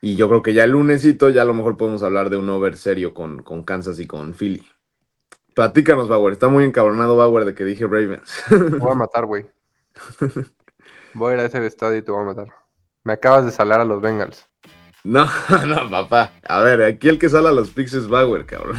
Y 0.00 0.16
yo 0.16 0.28
creo 0.28 0.42
que 0.42 0.52
ya 0.52 0.64
el 0.64 0.72
lunesito 0.72 1.30
ya 1.30 1.42
a 1.42 1.46
lo 1.46 1.54
mejor 1.54 1.76
podemos 1.76 2.02
hablar 2.02 2.28
de 2.28 2.36
un 2.36 2.48
over 2.50 2.76
serio 2.76 3.14
con, 3.14 3.42
con 3.42 3.64
Kansas 3.64 3.98
y 3.98 4.06
con 4.06 4.34
Philly. 4.34 4.66
Platícanos, 5.54 6.08
Bauer. 6.08 6.34
Está 6.34 6.48
muy 6.48 6.64
encabronado 6.64 7.16
Bauer 7.16 7.44
de 7.44 7.54
que 7.54 7.64
dije 7.64 7.84
Ravens. 7.86 8.44
Te 8.48 8.56
voy 8.56 8.92
a 8.92 8.94
matar, 8.94 9.24
güey. 9.24 9.46
Voy 11.18 11.32
a 11.32 11.34
ir 11.34 11.40
a 11.40 11.44
ese 11.46 11.66
estadio 11.66 11.96
y 11.98 12.02
te 12.02 12.10
voy 12.12 12.22
a 12.22 12.26
matar. 12.26 12.48
Me 13.04 13.12
acabas 13.14 13.44
de 13.44 13.50
salar 13.50 13.80
a 13.80 13.84
los 13.84 14.00
Bengals. 14.00 14.46
no, 15.04 15.26
no, 15.66 15.90
papá. 15.90 16.32
A 16.48 16.60
ver, 16.60 16.82
aquí 16.82 17.08
el 17.08 17.18
que 17.18 17.28
sale 17.28 17.48
a 17.48 17.52
los 17.52 17.70
picks 17.70 17.94
es 17.94 18.08
Bauer, 18.08 18.46
cabrón. 18.46 18.78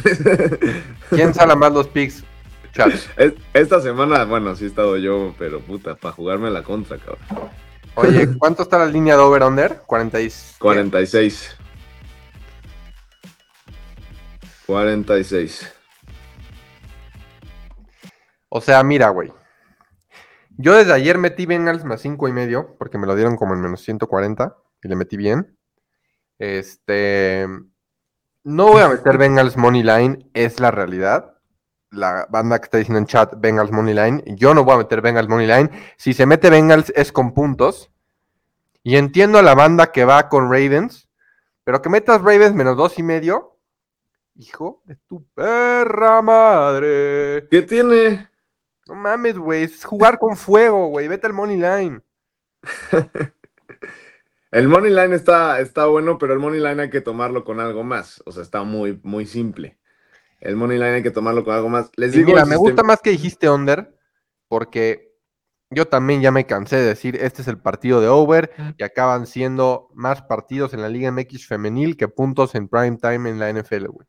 ¿Quién 1.10 1.34
sala 1.34 1.54
más 1.54 1.72
los 1.72 1.86
picks? 1.88 2.24
Chat. 2.72 2.92
Es- 3.16 3.34
Esta 3.52 3.80
semana, 3.80 4.24
bueno, 4.24 4.54
sí 4.56 4.64
he 4.64 4.68
estado 4.68 4.96
yo, 4.96 5.34
pero 5.38 5.60
puta, 5.60 5.96
para 5.96 6.14
jugarme 6.14 6.50
la 6.50 6.62
contra, 6.62 6.98
cabrón. 6.98 7.50
Oye, 7.96 8.28
¿cuánto 8.38 8.62
está 8.62 8.78
la 8.78 8.86
línea 8.86 9.16
de 9.16 9.22
over-under? 9.22 9.82
46. 9.86 10.56
46. 10.58 11.56
46. 14.66 15.72
O 18.48 18.60
sea, 18.60 18.82
mira, 18.82 19.08
güey. 19.10 19.32
Yo 20.62 20.76
desde 20.76 20.92
ayer 20.92 21.16
metí 21.16 21.46
Bengals 21.46 21.84
más 21.84 22.02
5 22.02 22.28
y 22.28 22.32
medio, 22.32 22.76
porque 22.78 22.98
me 22.98 23.06
lo 23.06 23.14
dieron 23.14 23.36
como 23.36 23.54
en 23.54 23.62
menos 23.62 23.80
140 23.80 24.56
y 24.82 24.88
le 24.88 24.96
metí 24.96 25.16
bien. 25.16 25.56
Este. 26.38 27.48
No 28.44 28.66
voy 28.68 28.82
a 28.82 28.88
meter 28.88 29.16
Bengals 29.16 29.56
Money 29.56 29.82
Line, 29.82 30.30
es 30.34 30.60
la 30.60 30.70
realidad. 30.70 31.38
La 31.90 32.26
banda 32.28 32.58
que 32.58 32.64
está 32.64 32.76
diciendo 32.76 32.98
en 32.98 33.06
chat 33.06 33.34
Bengals 33.38 33.72
Money 33.72 33.94
Line. 33.94 34.22
Yo 34.36 34.52
no 34.52 34.64
voy 34.64 34.74
a 34.74 34.78
meter 34.78 35.00
Bengals 35.00 35.30
Money 35.30 35.46
Line. 35.46 35.70
Si 35.96 36.12
se 36.12 36.26
mete 36.26 36.50
Bengals 36.50 36.92
es 36.94 37.10
con 37.10 37.32
puntos. 37.32 37.90
Y 38.82 38.96
entiendo 38.96 39.38
a 39.38 39.42
la 39.42 39.54
banda 39.54 39.92
que 39.92 40.04
va 40.04 40.28
con 40.28 40.44
Ravens. 40.44 41.08
Pero 41.64 41.80
que 41.80 41.88
metas 41.88 42.20
Ravens 42.20 42.54
menos 42.54 42.76
2 42.76 42.98
y 42.98 43.02
medio. 43.02 43.56
Hijo 44.34 44.82
de 44.84 44.96
tu 45.08 45.26
perra 45.34 46.20
madre. 46.20 47.48
¿Qué 47.50 47.62
tiene? 47.62 48.30
No 48.90 48.96
mames, 48.96 49.38
güey. 49.38 49.62
Es 49.62 49.84
jugar 49.84 50.18
con 50.18 50.36
fuego, 50.36 50.88
güey. 50.88 51.06
Vete 51.06 51.28
al 51.28 51.32
money 51.32 51.56
line. 51.56 52.00
El 54.50 54.66
money 54.66 54.90
line 54.90 55.14
está, 55.14 55.60
está 55.60 55.86
bueno, 55.86 56.18
pero 56.18 56.32
el 56.32 56.40
money 56.40 56.58
line 56.58 56.82
hay 56.82 56.90
que 56.90 57.00
tomarlo 57.00 57.44
con 57.44 57.60
algo 57.60 57.84
más. 57.84 58.20
O 58.26 58.32
sea, 58.32 58.42
está 58.42 58.64
muy, 58.64 58.98
muy 59.04 59.24
simple. 59.24 59.78
El 60.40 60.56
money 60.56 60.76
line 60.76 60.94
hay 60.94 61.02
que 61.04 61.12
tomarlo 61.12 61.44
con 61.44 61.54
algo 61.54 61.68
más. 61.68 61.92
Les 61.94 62.12
Y 62.14 62.18
digo, 62.18 62.30
mira, 62.32 62.40
me 62.44 62.56
sistema- 62.56 62.58
gusta 62.58 62.82
más 62.82 63.00
que 63.00 63.10
dijiste 63.10 63.48
under, 63.48 63.96
porque 64.48 65.14
yo 65.70 65.86
también 65.86 66.20
ya 66.20 66.32
me 66.32 66.46
cansé 66.46 66.74
de 66.78 66.82
decir, 66.86 67.14
este 67.14 67.42
es 67.42 67.48
el 67.48 67.58
partido 67.58 68.00
de 68.00 68.08
over, 68.08 68.50
y 68.76 68.82
acaban 68.82 69.28
siendo 69.28 69.88
más 69.94 70.22
partidos 70.22 70.74
en 70.74 70.82
la 70.82 70.88
Liga 70.88 71.12
MX 71.12 71.46
femenil 71.46 71.96
que 71.96 72.08
puntos 72.08 72.56
en 72.56 72.66
prime 72.66 72.96
time 72.96 73.30
en 73.30 73.38
la 73.38 73.50
NFL, 73.52 73.86
güey. 73.86 74.08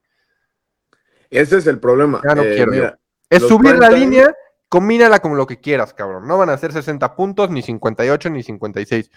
Ese 1.30 1.58
es 1.58 1.68
el 1.68 1.80
problema. 1.80 2.20
Ya 2.28 2.34
no 2.34 2.42
Eh, 2.42 2.56
quiero 2.56 2.72
mira, 2.72 3.00
Es 3.30 3.44
subir 3.48 3.76
la 3.76 3.90
time- 3.90 4.00
línea, 4.00 4.36
combínala 4.72 5.20
con 5.22 5.38
lo 5.38 5.48
que 5.48 5.62
quieras, 5.62 5.94
cabrón. 5.94 6.28
No 6.28 6.40
van 6.40 6.50
a 6.52 6.58
ser 6.58 6.74
60 6.74 7.16
puntos, 7.16 7.52
ni 7.52 7.62
58, 7.64 8.32
ni 8.32 8.44
56. 8.44 9.12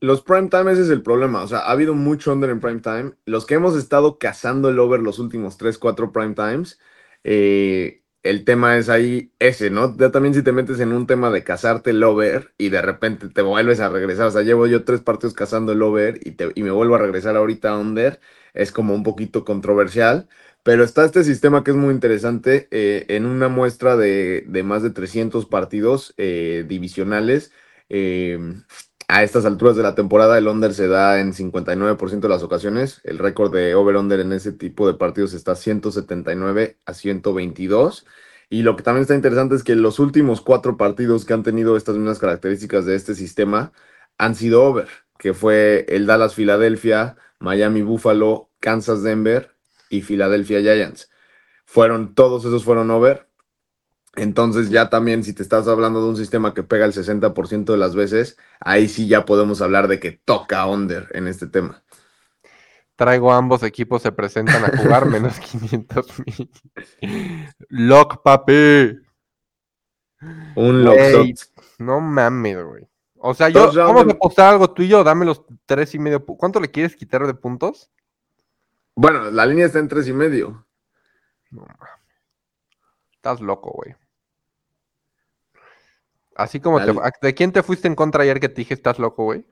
Los 0.00 0.22
prime 0.22 0.48
time, 0.48 0.72
ese 0.72 0.82
es 0.82 0.90
el 0.90 1.02
problema. 1.02 1.42
O 1.42 1.48
sea, 1.48 1.58
ha 1.60 1.72
habido 1.72 1.94
mucho 1.94 2.32
under 2.32 2.48
en 2.50 2.60
prime 2.60 2.80
time. 2.80 3.12
Los 3.26 3.44
que 3.46 3.54
hemos 3.54 3.76
estado 3.76 4.18
cazando 4.18 4.70
el 4.70 4.78
over 4.78 5.00
los 5.00 5.18
últimos 5.18 5.58
3, 5.58 5.78
4 5.78 6.10
prime 6.12 6.34
times, 6.34 6.78
eh, 7.24 8.02
el 8.22 8.44
tema 8.44 8.78
es 8.78 8.88
ahí 8.88 9.32
ese, 9.38 9.70
¿no? 9.70 9.96
Ya 9.98 10.10
también 10.10 10.34
si 10.34 10.42
te 10.42 10.52
metes 10.52 10.80
en 10.80 10.92
un 10.92 11.06
tema 11.06 11.30
de 11.30 11.44
cazarte 11.44 11.90
el 11.90 12.02
over 12.02 12.54
y 12.58 12.70
de 12.70 12.80
repente 12.82 13.28
te 13.28 13.42
vuelves 13.42 13.80
a 13.80 13.90
regresar. 13.90 14.26
O 14.28 14.30
sea, 14.30 14.42
llevo 14.42 14.66
yo 14.66 14.84
tres 14.84 15.00
partidos 15.02 15.34
cazando 15.34 15.72
el 15.72 15.82
over 15.82 16.18
y, 16.24 16.32
te- 16.32 16.52
y 16.54 16.62
me 16.62 16.70
vuelvo 16.70 16.94
a 16.94 16.98
regresar 16.98 17.36
ahorita 17.36 17.76
under. 17.76 18.20
Es 18.54 18.72
como 18.72 18.94
un 18.94 19.02
poquito 19.02 19.44
controversial. 19.44 20.28
Pero 20.62 20.84
está 20.84 21.04
este 21.04 21.24
sistema 21.24 21.64
que 21.64 21.70
es 21.70 21.76
muy 21.76 21.92
interesante 21.94 22.68
eh, 22.70 23.06
en 23.08 23.26
una 23.26 23.48
muestra 23.48 23.96
de, 23.96 24.44
de 24.46 24.62
más 24.62 24.82
de 24.82 24.90
300 24.90 25.46
partidos 25.46 26.14
eh, 26.18 26.64
divisionales. 26.68 27.52
eh, 27.88 28.38
a 29.08 29.24
estas 29.24 29.44
alturas 29.44 29.74
de 29.76 29.82
la 29.82 29.96
temporada, 29.96 30.38
el 30.38 30.46
under 30.46 30.72
se 30.72 30.86
da 30.86 31.18
en 31.20 31.32
59% 31.32 32.20
de 32.20 32.28
las 32.28 32.44
ocasiones. 32.44 33.00
El 33.04 33.18
récord 33.18 33.52
de 33.52 33.74
over-under 33.74 34.20
en 34.20 34.32
ese 34.32 34.52
tipo 34.52 34.86
de 34.86 34.94
partidos 34.94 35.34
está 35.34 35.56
179 35.56 36.78
a 36.86 36.94
122. 36.94 38.06
Y 38.50 38.62
lo 38.62 38.76
que 38.76 38.84
también 38.84 39.02
está 39.02 39.16
interesante 39.16 39.56
es 39.56 39.64
que 39.64 39.74
los 39.74 39.98
últimos 39.98 40.40
cuatro 40.40 40.76
partidos 40.76 41.24
que 41.24 41.32
han 41.32 41.42
tenido 41.42 41.76
estas 41.76 41.96
mismas 41.96 42.20
características 42.20 42.86
de 42.86 42.94
este 42.96 43.14
sistema 43.16 43.72
han 44.18 44.34
sido 44.36 44.64
over, 44.64 44.88
que 45.18 45.34
fue 45.34 45.86
el 45.88 46.06
Dallas-Filadelfia, 46.06 47.16
Miami-Buffalo, 47.40 48.50
Kansas-Denver 48.60 49.56
y 49.90 50.00
Philadelphia 50.00 50.60
Giants. 50.60 51.10
Fueron, 51.66 52.14
todos 52.14 52.46
esos 52.46 52.64
fueron 52.64 52.90
over. 52.90 53.28
Entonces 54.16 54.70
ya 54.70 54.88
también 54.88 55.22
si 55.22 55.34
te 55.34 55.42
estás 55.42 55.68
hablando 55.68 56.02
de 56.02 56.08
un 56.08 56.16
sistema 56.16 56.54
que 56.54 56.62
pega 56.62 56.86
el 56.86 56.92
60% 56.92 57.64
de 57.64 57.76
las 57.76 57.94
veces, 57.94 58.38
ahí 58.58 58.88
sí 58.88 59.06
ya 59.06 59.24
podemos 59.24 59.60
hablar 59.60 59.86
de 59.86 60.00
que 60.00 60.12
toca 60.12 60.66
under 60.66 61.08
en 61.12 61.28
este 61.28 61.46
tema. 61.46 61.84
Traigo 62.96 63.32
ambos 63.32 63.62
equipos, 63.62 64.02
se 64.02 64.12
presentan 64.12 64.64
a 64.64 64.76
jugar 64.76 65.06
menos 65.10 65.38
500 65.38 66.06
mil. 66.26 66.50
Lock, 67.68 68.22
papi. 68.22 68.98
Un 70.54 70.84
lock 70.84 70.98
No 71.78 72.00
mames, 72.00 72.62
güey. 72.62 72.86
O 73.22 73.34
sea, 73.34 73.48
yo, 73.48 73.70
a 73.70 74.00
apostar 74.00 74.52
algo 74.52 74.70
tú 74.70 74.82
y 74.82 74.88
yo, 74.88 75.04
dame 75.04 75.26
los 75.26 75.44
tres 75.66 75.94
y 75.94 75.98
medio. 75.98 76.24
¿Cuánto 76.24 76.58
le 76.58 76.70
quieres 76.70 76.96
quitar 76.96 77.26
de 77.26 77.34
puntos? 77.34 77.90
Bueno, 78.94 79.30
la 79.30 79.46
línea 79.46 79.66
está 79.66 79.78
en 79.78 79.88
tres 79.88 80.06
y 80.08 80.12
medio. 80.12 80.66
No. 81.50 81.66
Estás 83.12 83.40
loco, 83.40 83.70
güey. 83.72 83.94
Así 86.36 86.60
como 86.60 86.82
te. 86.84 86.92
¿De 87.22 87.34
quién 87.34 87.52
te 87.52 87.62
fuiste 87.62 87.88
en 87.88 87.94
contra 87.94 88.22
ayer 88.22 88.40
que 88.40 88.48
te 88.48 88.56
dije 88.56 88.74
estás 88.74 88.98
loco, 88.98 89.24
güey? 89.24 89.44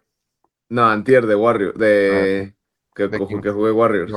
No, 0.69 0.87
antier 0.87 1.27
de 1.27 1.35
Warriors, 1.35 1.79
de 1.79 2.55
que, 2.95 3.05
Ah, 3.05 3.09
¿De 3.09 3.19
que- 3.19 3.51
jugué 3.53 3.71
Warriors. 3.73 4.13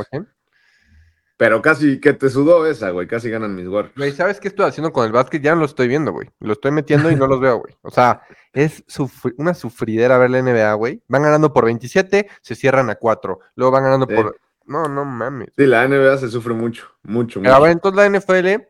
Pero 1.38 1.60
casi 1.62 2.00
que 2.00 2.14
te 2.14 2.30
sudó 2.30 2.68
esa, 2.68 2.92
güey. 2.92 3.08
Casi 3.08 3.30
ganan 3.32 3.56
mis 3.56 3.68
Warriors. 3.68 3.96
Güey, 3.98 4.12
¿sabes 4.12 4.40
qué 4.40 4.48
estoy 4.48 4.68
haciendo 4.68 4.94
con 4.94 5.06
el 5.08 5.12
básquet? 5.12 5.42
Ya 5.42 5.54
no 5.56 5.62
lo 5.62 5.66
estoy 5.66 5.88
viendo, 5.88 6.12
güey. 6.12 6.30
Lo 6.40 6.54
estoy 6.54 6.70
metiendo 6.72 7.10
y 7.10 7.16
no 7.16 7.26
los 7.26 7.40
veo, 7.40 7.58
güey. 7.60 7.76
O 7.82 7.90
sea, 7.90 8.22
es 8.54 8.86
sufri- 8.86 9.34
una 9.38 9.56
sufridera 9.56 10.20
ver 10.20 10.30
la 10.30 10.38
NBA, 10.44 10.72
güey. 10.76 11.02
Van 11.08 11.24
ganando 11.24 11.52
por 11.52 11.66
27, 11.66 12.30
se 12.42 12.56
cierran 12.56 12.92
a 12.92 12.96
4. 12.96 13.40
Luego 13.56 13.72
van 13.72 13.84
ganando 13.84 14.06
Sí. 14.08 14.14
por... 14.16 14.40
No, 14.66 14.88
no 14.88 15.04
mames. 15.06 15.50
Sí, 15.58 15.66
la 15.66 15.88
NBA 15.88 16.18
se 16.18 16.30
sufre 16.30 16.54
mucho, 16.54 16.88
mucho, 17.04 17.42
Pero 17.42 17.54
a 17.54 17.58
mucho. 17.58 17.64
ver, 17.64 17.72
entonces 17.72 17.98
la 17.98 18.20
NFL, 18.20 18.68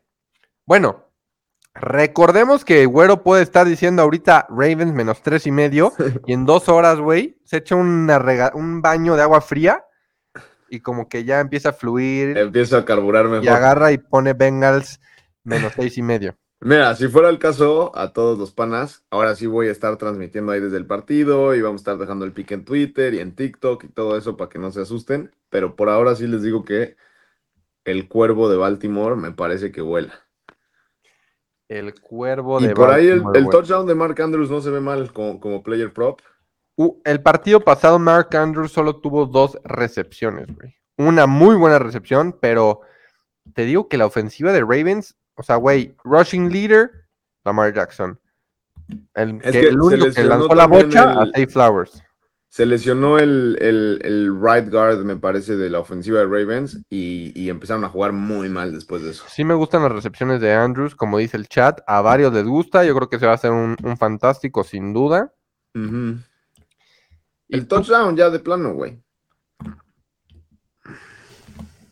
bueno, 0.66 1.06
recordemos 1.74 2.66
que 2.66 2.86
Güero 2.86 3.24
puede 3.24 3.44
estar 3.44 3.66
diciendo 3.68 4.02
ahorita 4.02 4.48
Ravens 4.50 4.94
menos 4.94 5.22
tres 5.22 5.48
y 5.48 5.52
medio 5.52 5.94
y 6.26 6.34
en 6.34 6.46
dos 6.46 6.70
horas, 6.70 7.00
güey, 7.00 7.40
se 7.46 7.58
echa 7.58 7.76
una 7.76 8.20
rega- 8.20 8.52
un 8.56 8.82
baño 8.82 9.16
de 9.16 9.22
agua 9.24 9.42
fría 9.42 9.84
y 10.70 10.80
como 10.80 11.10
que 11.10 11.24
ya 11.26 11.40
empieza 11.40 11.70
a 11.70 11.74
fluir 11.74 12.38
Empiezo 12.38 12.78
a 12.78 12.86
carburar 12.86 13.26
y 13.26 13.30
mejor. 13.30 13.50
agarra 13.50 13.92
y 13.92 13.98
pone 13.98 14.34
Bengals 14.34 15.00
menos 15.44 15.74
seis 15.76 15.98
y 15.98 16.02
medio. 16.02 16.36
Mira, 16.64 16.96
si 16.96 17.08
fuera 17.08 17.30
el 17.30 17.40
caso, 17.40 17.92
a 17.96 18.14
todos 18.14 18.38
los 18.38 18.52
panas, 18.52 19.04
ahora 19.10 19.36
sí 19.36 19.48
voy 19.48 19.68
a 19.68 19.72
estar 19.72 19.98
transmitiendo 19.98 20.52
ahí 20.52 20.60
desde 20.60 20.78
el 20.78 20.86
partido 20.86 21.56
y 21.56 21.62
vamos 21.62 21.82
a 21.82 21.84
estar 21.84 21.98
dejando 21.98 22.24
el 22.24 22.34
pick 22.34 22.52
en 22.52 22.66
Twitter 22.66 23.16
y 23.16 23.20
en 23.20 23.36
TikTok 23.36 23.84
y 23.84 23.88
todo 23.88 24.16
eso 24.16 24.38
para 24.38 24.50
que 24.50 24.60
no 24.60 24.72
se 24.72 24.82
asusten. 24.82 25.32
Pero 25.50 25.76
por 25.76 25.90
ahora 25.90 26.16
sí 26.16 26.28
les 26.28 26.44
digo 26.44 26.64
que 26.64 26.98
el 27.84 28.08
cuervo 28.08 28.48
de 28.48 28.58
Baltimore 28.58 29.16
me 29.16 29.32
parece 29.32 29.72
que 29.72 29.82
vuela. 29.82 30.14
El 31.68 32.00
cuervo 32.00 32.60
Y 32.62 32.68
de 32.68 32.76
por 32.76 32.92
ahí 32.92 33.08
el, 33.08 33.22
Baltimore, 33.22 33.40
el 33.40 33.50
touchdown 33.50 33.88
de 33.88 33.96
Mark 33.96 34.22
Andrews 34.22 34.52
no 34.52 34.62
se 34.62 34.70
ve 34.70 34.82
mal 34.82 35.12
como, 35.12 35.40
como 35.40 35.64
player 35.64 35.92
prop. 35.92 36.20
Uh, 36.76 37.02
el 37.06 37.24
partido 37.24 37.62
pasado, 37.62 37.98
Mark 37.98 38.36
Andrews 38.36 38.72
solo 38.72 38.98
tuvo 38.98 39.26
dos 39.26 39.58
recepciones, 39.64 40.48
güey. 40.56 40.76
Una 40.98 41.26
muy 41.26 41.56
buena 41.56 41.80
recepción, 41.80 42.38
pero 42.40 42.82
te 43.56 43.66
digo 43.66 43.88
que 43.88 43.98
la 43.98 44.06
ofensiva 44.06 44.52
de 44.52 44.62
Ravens, 44.62 45.18
o 45.42 45.44
sea, 45.44 45.56
güey, 45.58 45.96
rushing 46.04 46.50
leader, 46.52 46.92
Lamar 47.44 47.74
Jackson. 47.74 48.20
El, 49.16 49.38
Es 49.38 49.42
que 49.44 49.52
que 49.52 49.60
el 49.70 49.74
se 49.74 49.80
único 49.82 50.12
que 50.14 50.24
lanzó 50.24 50.54
la 50.56 50.68
bocha 50.68 51.12
a 51.24 51.48
Flowers. 51.50 52.04
Se 52.50 52.66
lesionó 52.66 53.18
el, 53.18 53.58
el- 53.62 54.00
el 54.04 54.36
right 54.42 54.70
guard, 54.70 55.00
me 55.06 55.16
parece, 55.16 55.56
de 55.56 55.70
la 55.70 55.80
ofensiva 55.80 56.20
de 56.20 56.26
Ravens 56.26 56.78
y, 56.90 57.32
y 57.34 57.50
empezaron 57.50 57.86
a 57.86 57.90
jugar 57.90 58.12
muy 58.12 58.50
mal 58.50 58.74
después 58.74 59.02
de 59.04 59.12
eso. 59.12 59.24
Sí 59.30 59.44
me 59.46 59.54
gustan 59.54 59.84
las 59.84 59.92
recepciones 59.94 60.42
de 60.42 60.54
Andrews, 60.54 60.94
como 60.94 61.18
dice 61.18 61.38
el 61.38 61.48
chat. 61.48 61.80
A 61.88 62.02
varios 62.02 62.34
les 62.34 62.46
gusta. 62.46 62.84
Yo 62.84 62.94
creo 62.94 63.10
que 63.10 63.20
se 63.20 63.26
va 63.26 63.32
a 63.32 63.36
hacer 63.36 63.52
un, 63.52 63.78
un 63.84 63.98
fantástico, 63.98 64.64
sin 64.66 64.94
duda. 64.94 65.34
Y 65.74 65.80
El 67.56 67.68
touchdown 67.68 68.16
ya 68.18 68.30
de 68.30 68.40
plano, 68.40 68.74
güey. 68.74 69.02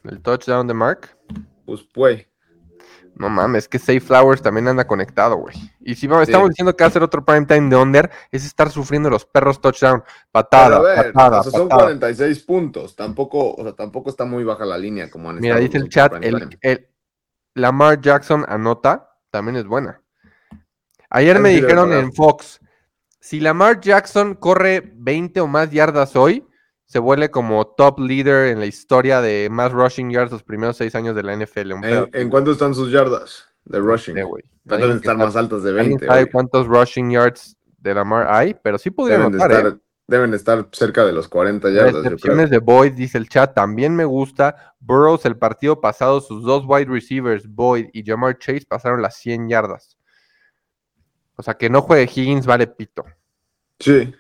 el 0.04 0.22
touchdown 0.22 0.68
de 0.68 0.74
Mark. 0.74 1.18
Pues, 1.66 1.82
güey. 1.96 2.28
No 3.20 3.30
mames, 3.30 3.68
que 3.68 3.78
Safe 3.80 4.00
Flowers 4.00 4.42
también 4.42 4.70
anda 4.70 4.88
conectado, 4.88 5.36
güey. 5.36 5.54
Y 5.82 5.94
si 5.96 6.08
vamos- 6.08 6.28
estamos 6.30 6.50
diciendo 6.50 6.74
que 6.76 6.86
hacer 6.86 7.04
otro 7.04 7.24
prime 7.26 7.46
time 7.46 7.70
de 7.70 7.76
under, 7.76 8.10
es 8.32 8.46
estar 8.46 8.72
sufriendo 8.72 9.10
los 9.10 9.26
perros 9.26 9.60
touchdown. 9.60 10.02
Patada, 10.32 10.78
a 10.78 10.82
ver, 10.82 11.12
patada, 11.14 11.42
o 11.42 11.44
sea, 11.44 11.52
son 11.52 11.68
patada. 11.68 11.84
46 11.84 12.40
puntos. 12.44 12.96
Tampoco, 12.96 13.54
o 13.56 13.62
sea, 13.64 13.74
tampoco 13.74 14.10
está 14.10 14.24
muy 14.24 14.46
baja 14.46 14.64
la 14.66 14.78
línea 14.78 15.12
como 15.12 15.30
han 15.30 15.42
Mira, 15.42 15.58
dice 15.58 15.78
el 15.78 15.90
chat, 15.90 16.14
el, 16.24 16.58
el- 16.62 16.88
Lamar 17.56 18.00
Jackson 18.00 18.46
anota, 18.48 19.10
también 19.32 19.58
es 19.58 19.66
buena. 19.66 20.02
Ayer 21.10 21.40
me 21.40 21.50
dijeron 21.50 21.92
en 21.92 22.14
Fox, 22.14 22.62
si 23.20 23.42
Lamar 23.42 23.82
Jackson 23.82 24.36
corre 24.36 24.94
20 24.96 25.42
o 25.42 25.48
más 25.48 25.72
yardas 25.72 26.16
hoy, 26.16 26.48
se 26.90 26.98
vuelve 26.98 27.30
como 27.30 27.68
top 27.68 28.00
leader 28.00 28.48
en 28.48 28.60
la 28.60 28.66
historia 28.66 29.22
de 29.22 29.48
más 29.52 29.72
rushing 29.72 30.10
yards 30.10 30.32
los 30.32 30.42
primeros 30.42 30.76
seis 30.76 30.96
años 30.96 31.16
de 31.16 31.22
la 31.22 31.36
NFL. 31.36 31.72
¿En, 31.84 32.10
en 32.12 32.30
cuánto 32.32 32.52
están 32.52 32.74
sus 32.74 32.92
yardas 32.92 33.48
de 33.66 33.78
rushing? 33.80 34.16
deben 34.64 34.98
estar 34.98 35.16
más 35.16 35.36
altas 35.36 35.62
de 35.62 35.70
alguien 35.70 35.90
20. 35.92 36.08
sabe 36.08 36.22
güey. 36.24 36.32
cuántos 36.32 36.66
rushing 36.66 37.12
yards 37.12 37.56
de 37.78 37.94
Lamar 37.94 38.26
hay, 38.28 38.56
pero 38.56 38.80
sí 38.80 38.90
podría 38.90 39.20
Deben 39.20 39.34
¿eh? 39.36 39.38
estar, 39.38 39.78
deben 40.08 40.32
de 40.32 40.38
estar 40.38 40.68
cerca 40.72 41.06
de 41.06 41.14
los 41.14 41.28
40 41.28 41.70
yardas. 41.70 42.04
Recepciones 42.04 42.50
de 42.50 42.58
Boyd, 42.58 42.94
dice 42.94 43.20
el 43.20 43.30
chat, 43.30 43.54
también 43.54 43.96
me 43.96 44.06
gusta. 44.06 44.74
Burrows, 44.80 45.26
el 45.26 45.38
partido 45.38 45.80
pasado, 45.80 46.22
sus 46.22 46.44
dos 46.44 46.64
wide 46.68 46.86
receivers, 46.92 47.48
Boyd 47.48 47.90
y 47.94 48.04
Jamar 48.04 48.40
Chase, 48.40 48.66
pasaron 48.68 49.04
las 49.04 49.16
100 49.18 49.48
yardas. 49.48 49.96
O 51.36 51.44
sea, 51.44 51.54
que 51.54 51.70
no 51.70 51.82
juegue 51.84 52.04
Higgins 52.12 52.48
vale 52.48 52.66
pito, 52.66 53.06
Sí. 53.80 54.12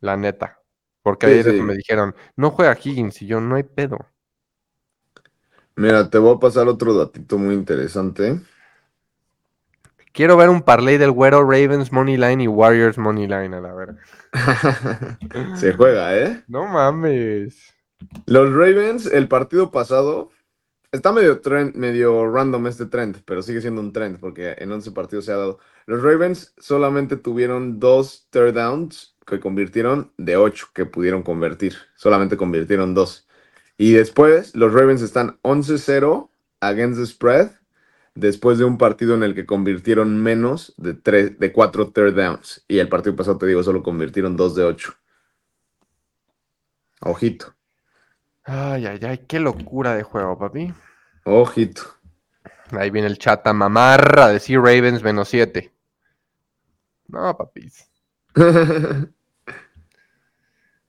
la 0.00 0.16
neta. 0.16 0.58
Porque 1.04 1.26
ayer 1.26 1.44
sí. 1.50 1.60
me 1.60 1.74
dijeron, 1.74 2.14
no 2.34 2.50
juega 2.50 2.78
Higgins 2.82 3.20
y 3.20 3.26
yo, 3.26 3.38
no 3.38 3.56
hay 3.56 3.62
pedo. 3.62 3.98
Mira, 5.76 6.08
te 6.08 6.16
voy 6.16 6.34
a 6.34 6.40
pasar 6.40 6.66
otro 6.66 6.94
datito 6.94 7.36
muy 7.36 7.54
interesante. 7.54 8.40
Quiero 10.12 10.38
ver 10.38 10.48
un 10.48 10.62
parlay 10.62 10.96
del 10.96 11.10
güero 11.10 11.42
Ravens 11.42 11.92
Money 11.92 12.16
Line 12.16 12.44
y 12.44 12.48
Warriors 12.48 12.96
Money 12.96 13.26
Line, 13.26 13.54
a 13.54 13.60
la 13.60 13.74
verga. 13.74 13.98
Se 15.56 15.74
juega, 15.74 16.16
¿eh? 16.16 16.42
No 16.48 16.64
mames. 16.64 17.74
Los 18.24 18.50
Ravens, 18.54 19.04
el 19.04 19.28
partido 19.28 19.70
pasado, 19.70 20.30
está 20.90 21.12
medio, 21.12 21.42
trend, 21.42 21.74
medio 21.74 22.30
random 22.30 22.66
este 22.68 22.86
trend, 22.86 23.18
pero 23.26 23.42
sigue 23.42 23.60
siendo 23.60 23.82
un 23.82 23.92
trend 23.92 24.18
porque 24.20 24.54
en 24.56 24.72
11 24.72 24.92
partidos 24.92 25.26
se 25.26 25.32
ha 25.32 25.36
dado. 25.36 25.58
Los 25.84 26.02
Ravens 26.02 26.54
solamente 26.56 27.16
tuvieron 27.16 27.78
dos 27.78 28.26
third 28.30 28.54
downs 28.54 29.13
que 29.26 29.40
convirtieron 29.40 30.12
de 30.16 30.36
8 30.36 30.68
que 30.74 30.86
pudieron 30.86 31.22
convertir. 31.22 31.74
Solamente 31.96 32.36
convirtieron 32.36 32.94
dos. 32.94 33.28
Y 33.76 33.92
después, 33.92 34.54
los 34.54 34.72
Ravens 34.72 35.02
están 35.02 35.38
11-0 35.42 36.28
against 36.60 37.00
the 37.00 37.06
spread 37.06 37.50
después 38.14 38.58
de 38.58 38.64
un 38.64 38.78
partido 38.78 39.14
en 39.14 39.22
el 39.22 39.34
que 39.34 39.46
convirtieron 39.46 40.22
menos 40.22 40.74
de, 40.76 40.94
tres, 40.94 41.38
de 41.38 41.52
4 41.52 41.90
third 41.90 42.14
downs. 42.14 42.64
Y 42.68 42.78
el 42.78 42.88
partido 42.88 43.16
pasado, 43.16 43.38
te 43.38 43.46
digo, 43.46 43.62
solo 43.62 43.82
convirtieron 43.82 44.36
2 44.36 44.54
de 44.54 44.64
8. 44.64 44.94
Ojito. 47.00 47.54
Ay, 48.44 48.86
ay, 48.86 49.00
ay, 49.02 49.18
qué 49.26 49.40
locura 49.40 49.94
de 49.94 50.02
juego, 50.02 50.38
papi. 50.38 50.72
Ojito. 51.24 51.82
Ahí 52.70 52.90
viene 52.90 53.08
el 53.08 53.18
chat 53.18 53.46
a 53.46 53.52
mamarra 53.52 54.26
a 54.26 54.32
decir 54.32 54.58
Ravens 54.58 55.02
menos 55.02 55.28
7. 55.28 55.72
No, 57.08 57.36
papis. 57.36 57.88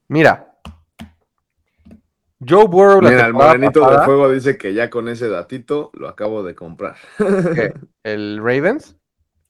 Mira. 0.08 0.52
Joe 2.48 2.68
Burrow 2.68 3.02
la 3.02 3.10
Mira, 3.10 3.26
el 3.28 3.34
morenito 3.34 3.80
de 3.80 3.86
pasada, 3.86 4.06
fuego 4.06 4.30
dice 4.30 4.58
que 4.58 4.74
ya 4.74 4.90
con 4.90 5.08
ese 5.10 5.30
datito 5.30 5.90
lo 5.94 6.08
acabo 6.08 6.44
de 6.44 6.54
comprar. 6.54 6.96
¿qué? 7.18 7.74
¿El 8.04 8.38
Ravens? 8.38 8.96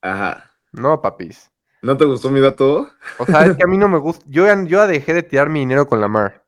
Ajá. 0.01 0.51
No, 0.71 1.01
papis. 1.01 1.51
¿No 1.81 1.97
te 1.97 2.05
gustó 2.05 2.29
mi 2.29 2.39
dato? 2.39 2.89
O 3.17 3.25
sea, 3.25 3.45
es 3.45 3.57
que 3.57 3.63
a 3.63 3.67
mí 3.67 3.77
no 3.77 3.87
me 3.87 3.97
gusta. 3.97 4.25
Yo 4.27 4.45
ya, 4.45 4.63
yo 4.63 4.87
dejé 4.87 5.13
de 5.13 5.23
tirar 5.23 5.49
mi 5.49 5.59
dinero 5.59 5.87
con 5.87 5.99
Lamar. 6.01 6.44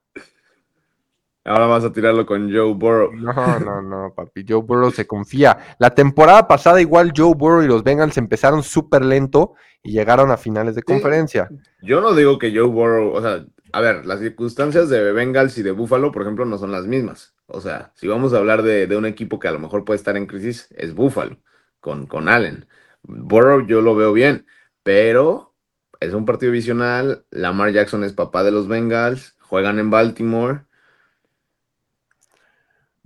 Ahora 1.47 1.65
vas 1.65 1.85
a 1.85 1.93
tirarlo 1.93 2.25
con 2.25 2.53
Joe 2.53 2.73
Burrow. 2.73 3.13
No, 3.13 3.59
no, 3.59 3.81
no, 3.81 4.13
papi. 4.13 4.45
Joe 4.47 4.61
Burrow 4.61 4.91
se 4.91 5.07
confía. 5.07 5.57
La 5.79 5.95
temporada 5.95 6.45
pasada, 6.45 6.81
igual 6.81 7.13
Joe 7.15 7.33
Burrow 7.33 7.63
y 7.63 7.67
los 7.67 7.83
Bengals 7.83 8.17
empezaron 8.17 8.63
súper 8.63 9.05
lento 9.05 9.53
y 9.81 9.93
llegaron 9.93 10.29
a 10.29 10.37
finales 10.37 10.75
de 10.75 10.83
conferencia. 10.83 11.49
Yo 11.81 12.01
no 12.01 12.13
digo 12.13 12.37
que 12.37 12.53
Joe 12.53 12.67
Burrow, 12.67 13.13
o 13.13 13.21
sea, 13.21 13.45
a 13.71 13.81
ver, 13.81 14.05
las 14.05 14.19
circunstancias 14.19 14.89
de 14.89 15.13
Bengals 15.13 15.57
y 15.57 15.63
de 15.63 15.71
Buffalo, 15.71 16.11
por 16.11 16.23
ejemplo, 16.23 16.43
no 16.43 16.57
son 16.57 16.71
las 16.71 16.85
mismas. 16.85 17.33
O 17.45 17.61
sea, 17.61 17.93
si 17.95 18.07
vamos 18.09 18.33
a 18.33 18.39
hablar 18.39 18.61
de, 18.61 18.85
de 18.85 18.97
un 18.97 19.05
equipo 19.05 19.39
que 19.39 19.47
a 19.47 19.53
lo 19.53 19.59
mejor 19.59 19.85
puede 19.85 19.97
estar 19.97 20.17
en 20.17 20.25
crisis, 20.25 20.67
es 20.75 20.93
Buffalo, 20.93 21.37
con, 21.79 22.07
con 22.07 22.27
Allen. 22.27 22.67
Burrow 23.03 23.65
yo 23.65 23.81
lo 23.81 23.95
veo 23.95 24.11
bien, 24.11 24.45
pero 24.83 25.55
es 26.01 26.13
un 26.13 26.25
partido 26.25 26.51
divisional. 26.51 27.25
Lamar 27.31 27.71
Jackson 27.71 28.03
es 28.03 28.11
papá 28.11 28.43
de 28.43 28.51
los 28.51 28.67
Bengals, 28.67 29.37
juegan 29.39 29.79
en 29.79 29.89
Baltimore. 29.89 30.66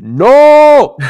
¡No! 0.02 0.96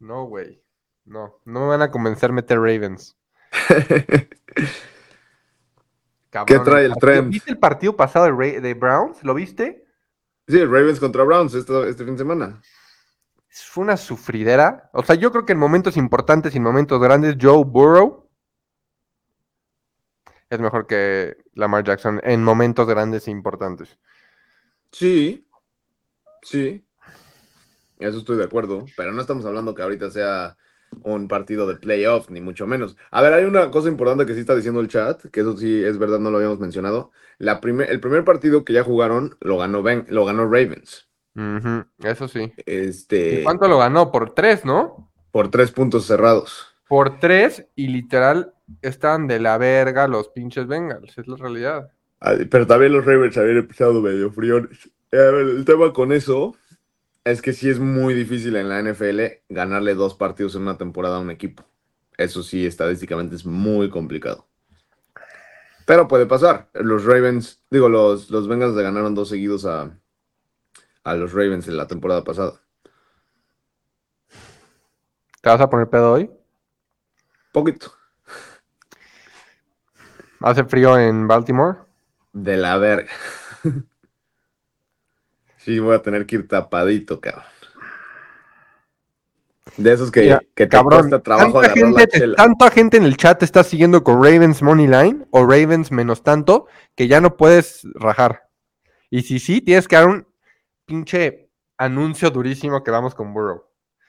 No, 0.00 0.24
güey. 0.24 0.60
No, 1.04 1.38
no 1.44 1.60
me 1.60 1.66
van 1.66 1.82
a 1.82 1.92
convencer 1.92 2.30
a 2.30 2.32
meter 2.32 2.58
Ravens. 2.58 3.16
Cabrón, 6.30 6.64
trae 6.64 6.86
el 6.86 6.96
trend? 6.96 7.30
¿Viste 7.30 7.52
el 7.52 7.58
partido 7.58 7.96
pasado 7.96 8.26
de 8.26 8.74
Browns? 8.74 9.22
¿Lo 9.22 9.32
viste? 9.32 9.86
Sí, 10.48 10.64
Ravens 10.64 10.98
contra 10.98 11.22
Browns 11.22 11.54
este, 11.54 11.88
este 11.88 12.04
fin 12.04 12.14
de 12.14 12.18
semana. 12.18 12.60
Fue 13.48 13.84
una 13.84 13.96
sufridera. 13.96 14.90
O 14.92 15.04
sea, 15.04 15.14
yo 15.14 15.30
creo 15.30 15.46
que 15.46 15.52
en 15.52 15.60
momentos 15.60 15.96
importantes 15.96 16.52
y 16.52 16.56
en 16.56 16.64
momentos 16.64 17.00
grandes, 17.00 17.36
Joe 17.40 17.62
Burrow 17.64 18.28
es 20.50 20.58
mejor 20.58 20.88
que 20.88 21.36
Lamar 21.54 21.84
Jackson 21.84 22.20
en 22.24 22.42
momentos 22.42 22.88
grandes 22.88 23.28
e 23.28 23.30
importantes. 23.30 24.00
Sí, 24.90 25.48
sí. 26.42 26.84
Eso 27.98 28.18
estoy 28.18 28.36
de 28.36 28.44
acuerdo. 28.44 28.84
Pero 28.96 29.12
no 29.12 29.20
estamos 29.20 29.44
hablando 29.44 29.74
que 29.74 29.82
ahorita 29.82 30.10
sea 30.10 30.56
un 31.02 31.28
partido 31.28 31.66
de 31.66 31.76
playoff, 31.76 32.28
ni 32.30 32.40
mucho 32.40 32.66
menos. 32.66 32.96
A 33.10 33.22
ver, 33.22 33.32
hay 33.32 33.44
una 33.44 33.70
cosa 33.70 33.88
importante 33.88 34.26
que 34.26 34.34
sí 34.34 34.40
está 34.40 34.54
diciendo 34.54 34.80
el 34.80 34.88
chat, 34.88 35.24
que 35.30 35.40
eso 35.40 35.56
sí 35.56 35.82
es 35.82 35.98
verdad, 35.98 36.18
no 36.18 36.30
lo 36.30 36.36
habíamos 36.36 36.58
mencionado. 36.58 37.12
La 37.38 37.60
primer, 37.60 37.90
el 37.90 38.00
primer 38.00 38.24
partido 38.24 38.64
que 38.64 38.72
ya 38.74 38.84
jugaron 38.84 39.36
lo 39.40 39.56
ganó, 39.56 39.82
ben, 39.82 40.04
lo 40.08 40.24
ganó 40.24 40.44
Ravens. 40.44 41.08
Eso 42.02 42.28
sí. 42.28 42.52
Este, 42.66 43.40
¿Y 43.40 43.44
¿Cuánto 43.44 43.68
lo 43.68 43.78
ganó? 43.78 44.12
Por 44.12 44.34
tres, 44.34 44.64
¿no? 44.64 45.12
por 45.32 45.50
tres 45.50 45.72
puntos 45.72 46.06
cerrados. 46.06 46.68
Por 46.86 47.18
tres 47.18 47.66
y 47.74 47.88
literal 47.88 48.54
están 48.82 49.26
de 49.26 49.40
la 49.40 49.58
verga 49.58 50.06
los 50.06 50.28
pinches 50.28 50.68
Bengals, 50.68 51.16
es 51.18 51.26
la 51.26 51.36
realidad. 51.36 51.90
Ah, 52.20 52.34
Pero 52.48 52.66
también 52.66 52.92
los 52.92 53.04
Ravens 53.04 53.36
habían 53.38 53.56
empezado 53.56 54.00
medio 54.00 54.30
friones. 54.30 54.90
Eh, 55.12 55.18
a 55.18 55.30
ver, 55.30 55.46
el 55.46 55.64
tema 55.64 55.92
con 55.92 56.12
eso 56.12 56.56
es 57.24 57.42
que 57.42 57.52
sí 57.52 57.68
es 57.68 57.78
muy 57.78 58.14
difícil 58.14 58.56
en 58.56 58.68
la 58.68 58.82
NFL 58.82 59.20
ganarle 59.48 59.94
dos 59.94 60.14
partidos 60.14 60.54
en 60.56 60.62
una 60.62 60.78
temporada 60.78 61.16
a 61.16 61.20
un 61.20 61.30
equipo. 61.30 61.64
Eso 62.16 62.42
sí, 62.42 62.66
estadísticamente 62.66 63.36
es 63.36 63.46
muy 63.46 63.90
complicado. 63.90 64.46
Pero 65.86 66.08
puede 66.08 66.26
pasar. 66.26 66.70
Los 66.74 67.04
Ravens, 67.04 67.62
digo, 67.70 67.88
los, 67.88 68.30
los 68.30 68.48
Bengals 68.48 68.74
le 68.74 68.82
ganaron 68.82 69.14
dos 69.14 69.28
seguidos 69.28 69.66
a, 69.66 69.98
a 71.04 71.14
los 71.14 71.32
Ravens 71.32 71.68
en 71.68 71.76
la 71.76 71.86
temporada 71.86 72.24
pasada. 72.24 72.60
¿Te 75.42 75.48
vas 75.48 75.60
a 75.60 75.68
poner 75.68 75.90
pedo 75.90 76.12
hoy? 76.12 76.30
Poquito. 77.52 77.92
¿Hace 80.40 80.64
frío 80.64 80.98
en 80.98 81.28
Baltimore? 81.28 81.78
De 82.32 82.56
la 82.56 82.78
verga. 82.78 83.10
Sí, 85.64 85.78
voy 85.78 85.94
a 85.94 86.02
tener 86.02 86.26
que 86.26 86.36
ir 86.36 86.48
tapadito, 86.48 87.20
cabrón. 87.20 87.44
De 89.76 89.92
esos 89.92 90.10
que, 90.10 90.22
Mira, 90.22 90.42
que 90.54 90.66
te 90.66 90.76
Cabrón, 90.76 91.00
cuesta 91.08 91.22
trabajo 91.22 91.60
¿tanta 91.62 91.72
agarrar 91.80 91.94
gente, 92.00 92.18
chela. 92.18 92.36
¿tanta 92.36 92.70
gente 92.70 92.96
en 92.98 93.04
el 93.04 93.16
chat 93.16 93.42
está 93.42 93.64
siguiendo 93.64 94.04
con 94.04 94.16
Ravens 94.16 94.60
Money 94.60 94.86
Line 94.86 95.26
o 95.30 95.44
Ravens 95.46 95.90
menos 95.90 96.22
tanto 96.22 96.66
que 96.94 97.08
ya 97.08 97.20
no 97.20 97.36
puedes 97.36 97.86
rajar? 97.94 98.48
Y 99.08 99.22
si 99.22 99.38
sí, 99.38 99.60
tienes 99.62 99.88
que 99.88 99.96
dar 99.96 100.08
un 100.08 100.26
pinche 100.84 101.48
anuncio 101.78 102.30
durísimo 102.30 102.82
que 102.82 102.90
vamos 102.90 103.14
con 103.14 103.32
Burrow. 103.32 103.64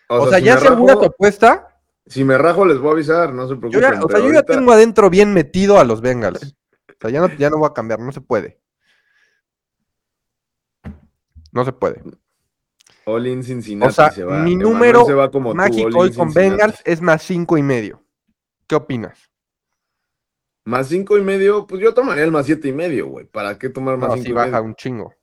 O, 0.10 0.28
sea, 0.28 0.40
si 0.40 0.46
¿ya 0.46 0.56
me 0.56 0.62
segura 0.62 0.94
rajo- 0.96 1.00
tu 1.02 1.06
apuesta? 1.08 1.68
Si 2.08 2.24
me 2.26 2.38
rajo, 2.38 2.66
les 2.66 2.80
voy 2.80 2.90
a 2.90 2.94
avisar, 2.94 3.34
no 3.34 3.48
se 3.48 3.54
Yo 3.54 3.60
preocupen. 3.60 3.82
ya, 3.94 4.02
o 4.04 4.10
sea, 4.10 4.20
yo 4.20 4.34
ya 4.34 4.44
tengo 4.44 4.72
adentro 4.74 5.10
bien 5.10 5.34
metido 5.34 5.80
a 5.80 5.86
los 5.86 6.02
Bengals. 6.02 6.56
O 6.90 6.94
sea, 7.00 7.10
ya 7.10 7.22
no, 7.22 7.30
ya 7.38 7.50
no 7.50 7.58
voy 7.60 7.70
a 7.70 7.74
cambiar, 7.74 8.00
no 8.00 8.12
se 8.12 8.20
puede. 8.22 8.60
No 11.54 11.64
se 11.64 11.72
puede. 11.72 12.02
All 13.06 13.28
in 13.28 13.44
Cincinnati 13.44 13.90
O 13.90 13.94
sea, 13.94 14.12
se 14.12 14.24
va. 14.24 14.40
mi 14.40 14.56
número 14.56 15.06
se 15.06 15.14
va 15.14 15.30
como 15.32 15.52
tú, 15.52 15.56
Magic 15.56 15.86
all 15.96 16.14
con. 16.16 16.34
Bengals 16.34 16.82
es 16.86 17.02
más 17.02 17.22
cinco 17.24 17.58
y 17.58 17.64
medio. 17.64 18.04
¿Qué 18.68 18.76
opinas? 18.76 19.30
Más 20.66 20.88
cinco 20.88 21.18
y 21.18 21.22
medio, 21.22 21.68
pues 21.68 21.82
yo 21.82 21.94
tomaría 21.94 22.24
el 22.24 22.32
más 22.32 22.46
siete 22.46 22.70
y 22.70 22.74
medio, 22.74 23.08
güey. 23.08 23.26
¿Para 23.26 23.58
qué 23.60 23.70
tomar 23.70 23.98
más 23.98 24.10
No, 24.10 24.16
cinco 24.16 24.26
si 24.26 24.32
y 24.32 24.34
baja 24.34 24.50
medio? 24.52 24.64
un 24.64 24.76
chingo. 24.76 25.14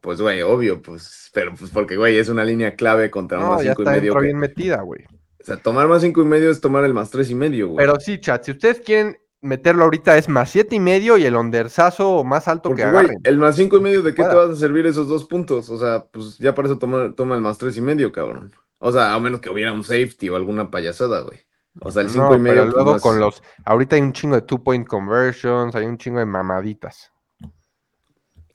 Pues, 0.00 0.20
güey, 0.20 0.42
obvio, 0.42 0.80
pues, 0.82 1.30
pero 1.34 1.54
pues 1.54 1.70
porque, 1.70 1.96
güey, 1.96 2.16
es 2.18 2.28
una 2.28 2.44
línea 2.44 2.74
clave 2.76 3.10
contra 3.10 3.38
No, 3.38 3.50
más 3.50 3.62
ya 3.64 3.70
cinco 3.72 3.82
y 3.82 3.86
medio. 3.86 4.00
dentro 4.02 4.20
bien 4.20 4.38
metida, 4.38 4.80
güey. 4.82 5.04
O 5.40 5.44
sea, 5.44 5.56
tomar 5.56 5.88
más 5.88 6.02
cinco 6.02 6.22
y 6.22 6.24
medio 6.26 6.50
es 6.50 6.60
tomar 6.60 6.84
el 6.84 6.94
más 6.94 7.10
tres 7.10 7.30
y 7.30 7.34
medio, 7.34 7.68
güey. 7.68 7.78
Pero 7.84 7.98
sí, 7.98 8.20
chat, 8.20 8.44
si 8.44 8.52
ustedes 8.52 8.80
quieren 8.80 9.18
meterlo 9.42 9.84
ahorita 9.84 10.16
es 10.18 10.28
más 10.28 10.50
siete 10.50 10.76
y 10.76 10.80
medio 10.80 11.16
y 11.18 11.24
el 11.24 11.34
onderzazo 11.36 12.24
más 12.24 12.46
alto 12.48 12.68
Porque, 12.70 12.82
que 12.82 12.88
agarren. 12.88 13.18
el 13.24 13.38
más 13.38 13.56
cinco 13.56 13.76
y 13.78 13.80
medio, 13.80 14.02
¿de 14.02 14.14
qué 14.14 14.22
te 14.22 14.34
vas 14.34 14.50
a 14.50 14.56
servir 14.56 14.86
esos 14.86 15.08
dos 15.08 15.24
puntos? 15.24 15.70
O 15.70 15.78
sea, 15.78 16.04
pues 16.10 16.36
ya 16.38 16.54
para 16.54 16.68
eso 16.68 16.78
toma, 16.78 17.12
toma 17.14 17.34
el 17.36 17.40
más 17.40 17.56
tres 17.58 17.76
y 17.76 17.80
medio, 17.80 18.12
cabrón. 18.12 18.52
O 18.78 18.92
sea, 18.92 19.14
a 19.14 19.20
menos 19.20 19.40
que 19.40 19.50
hubiera 19.50 19.72
un 19.72 19.84
safety 19.84 20.28
o 20.28 20.36
alguna 20.36 20.70
payasada, 20.70 21.20
güey. 21.20 21.40
O 21.80 21.90
sea, 21.90 22.02
el 22.02 22.10
cinco 22.10 22.30
No, 22.30 22.34
y 22.36 22.38
medio. 22.40 22.54
pero 22.62 22.64
pues, 22.66 22.74
luego 22.74 22.92
más- 22.94 23.02
con 23.02 23.20
los. 23.20 23.42
Ahorita 23.64 23.96
hay 23.96 24.02
un 24.02 24.12
chingo 24.12 24.34
de 24.34 24.42
two 24.42 24.62
point 24.62 24.86
conversions, 24.86 25.74
hay 25.74 25.86
un 25.86 25.96
chingo 25.98 26.18
de 26.18 26.26
mamaditas. 26.26 27.12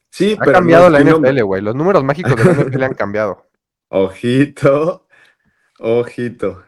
Sí, 0.09 0.33
Ha 0.33 0.37
pero 0.39 0.51
no 0.51 0.57
cambiado 0.57 0.89
la. 0.89 0.99
NFL, 1.01 1.41
güey. 1.43 1.61
Los 1.61 1.75
números 1.75 2.03
mágicos 2.03 2.35
de 2.35 2.43
la 2.45 2.51
NFL 2.53 2.83
han 2.85 2.93
cambiado. 2.93 3.47
Ojito, 3.89 5.07
ojito. 5.79 6.63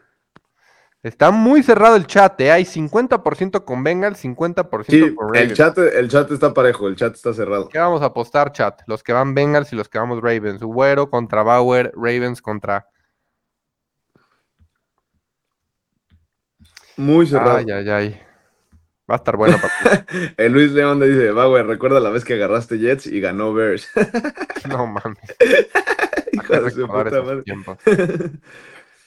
Está 1.02 1.30
muy 1.30 1.62
cerrado 1.62 1.94
el 1.94 2.06
chat, 2.06 2.40
¿eh? 2.40 2.50
Hay 2.50 2.64
50% 2.64 3.64
con 3.64 3.84
Bengals, 3.84 4.18
50% 4.24 4.84
Sí, 4.88 5.14
con 5.14 5.28
el 5.28 5.42
Ravens. 5.42 5.56
chat, 5.56 5.78
el 5.78 6.08
chat 6.08 6.30
está 6.32 6.52
parejo, 6.52 6.88
el 6.88 6.96
chat 6.96 7.14
está 7.14 7.32
cerrado. 7.32 7.68
¿Qué 7.68 7.78
vamos 7.78 8.02
a 8.02 8.06
apostar, 8.06 8.50
chat? 8.52 8.82
Los 8.86 9.04
que 9.04 9.12
van 9.12 9.32
Bengals 9.32 9.72
y 9.72 9.76
los 9.76 9.88
que 9.88 9.98
vamos 9.98 10.20
Ravens. 10.20 10.60
Güero 10.60 11.08
contra 11.08 11.44
Bauer, 11.44 11.92
Ravens 11.94 12.42
contra. 12.42 12.88
Muy 16.96 17.28
cerrado. 17.28 17.58
Ay, 17.58 17.70
ay, 17.70 17.88
ay. 17.88 18.20
Va 19.08 19.14
a 19.14 19.18
estar 19.18 19.36
bueno. 19.36 19.56
El 20.36 20.52
Luis 20.52 20.72
León 20.72 20.98
le 20.98 21.08
dice, 21.08 21.30
güey, 21.30 21.62
recuerda 21.62 22.00
la 22.00 22.10
vez 22.10 22.24
que 22.24 22.34
agarraste 22.34 22.78
Jets 22.78 23.06
y 23.06 23.20
ganó 23.20 23.54
Bears. 23.54 23.88
No 24.68 24.86
mames. 24.88 25.16
Hijo 26.32 26.60
de 26.60 26.70
su 26.72 26.86
puta 26.86 27.22
madre. 27.22 27.44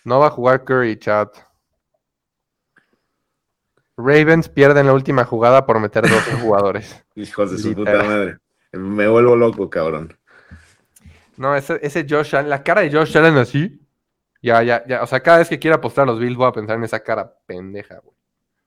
No 0.06 0.20
va 0.20 0.28
a 0.28 0.30
jugar 0.32 0.64
Curry, 0.64 0.98
chat. 0.98 1.30
Ravens 4.04 4.50
pierden 4.50 4.88
la 4.88 4.94
última 4.94 5.24
jugada 5.26 5.66
por 5.66 5.80
meter 5.80 6.04
12 6.10 6.34
jugadores. 6.42 7.04
Hijos 7.16 7.52
de 7.52 7.58
su 7.58 7.70
Literal. 7.70 7.96
puta 7.98 8.08
madre. 8.08 8.38
Me 8.74 9.08
vuelvo 9.08 9.36
loco, 9.36 9.70
cabrón. 9.70 10.18
No, 11.38 11.56
ese, 11.56 11.80
ese 11.82 12.06
Josh 12.08 12.36
Allen, 12.36 12.50
la 12.50 12.64
cara 12.64 12.82
de 12.82 12.92
Josh 12.92 13.18
Allen 13.18 13.38
así. 13.38 13.80
Ya, 14.42 14.62
ya, 14.64 14.84
ya. 14.88 15.04
O 15.04 15.08
sea, 15.08 15.20
cada 15.22 15.40
vez 15.40 15.50
que 15.50 15.60
quiera 15.60 15.78
apostar 15.78 16.04
a 16.04 16.12
los 16.12 16.20
Bills 16.20 16.36
voy 16.38 16.48
a 16.48 16.52
pensar 16.52 16.78
en 16.78 16.84
esa 16.84 17.02
cara 17.02 17.34
pendeja, 17.46 18.00
güey. 18.04 18.16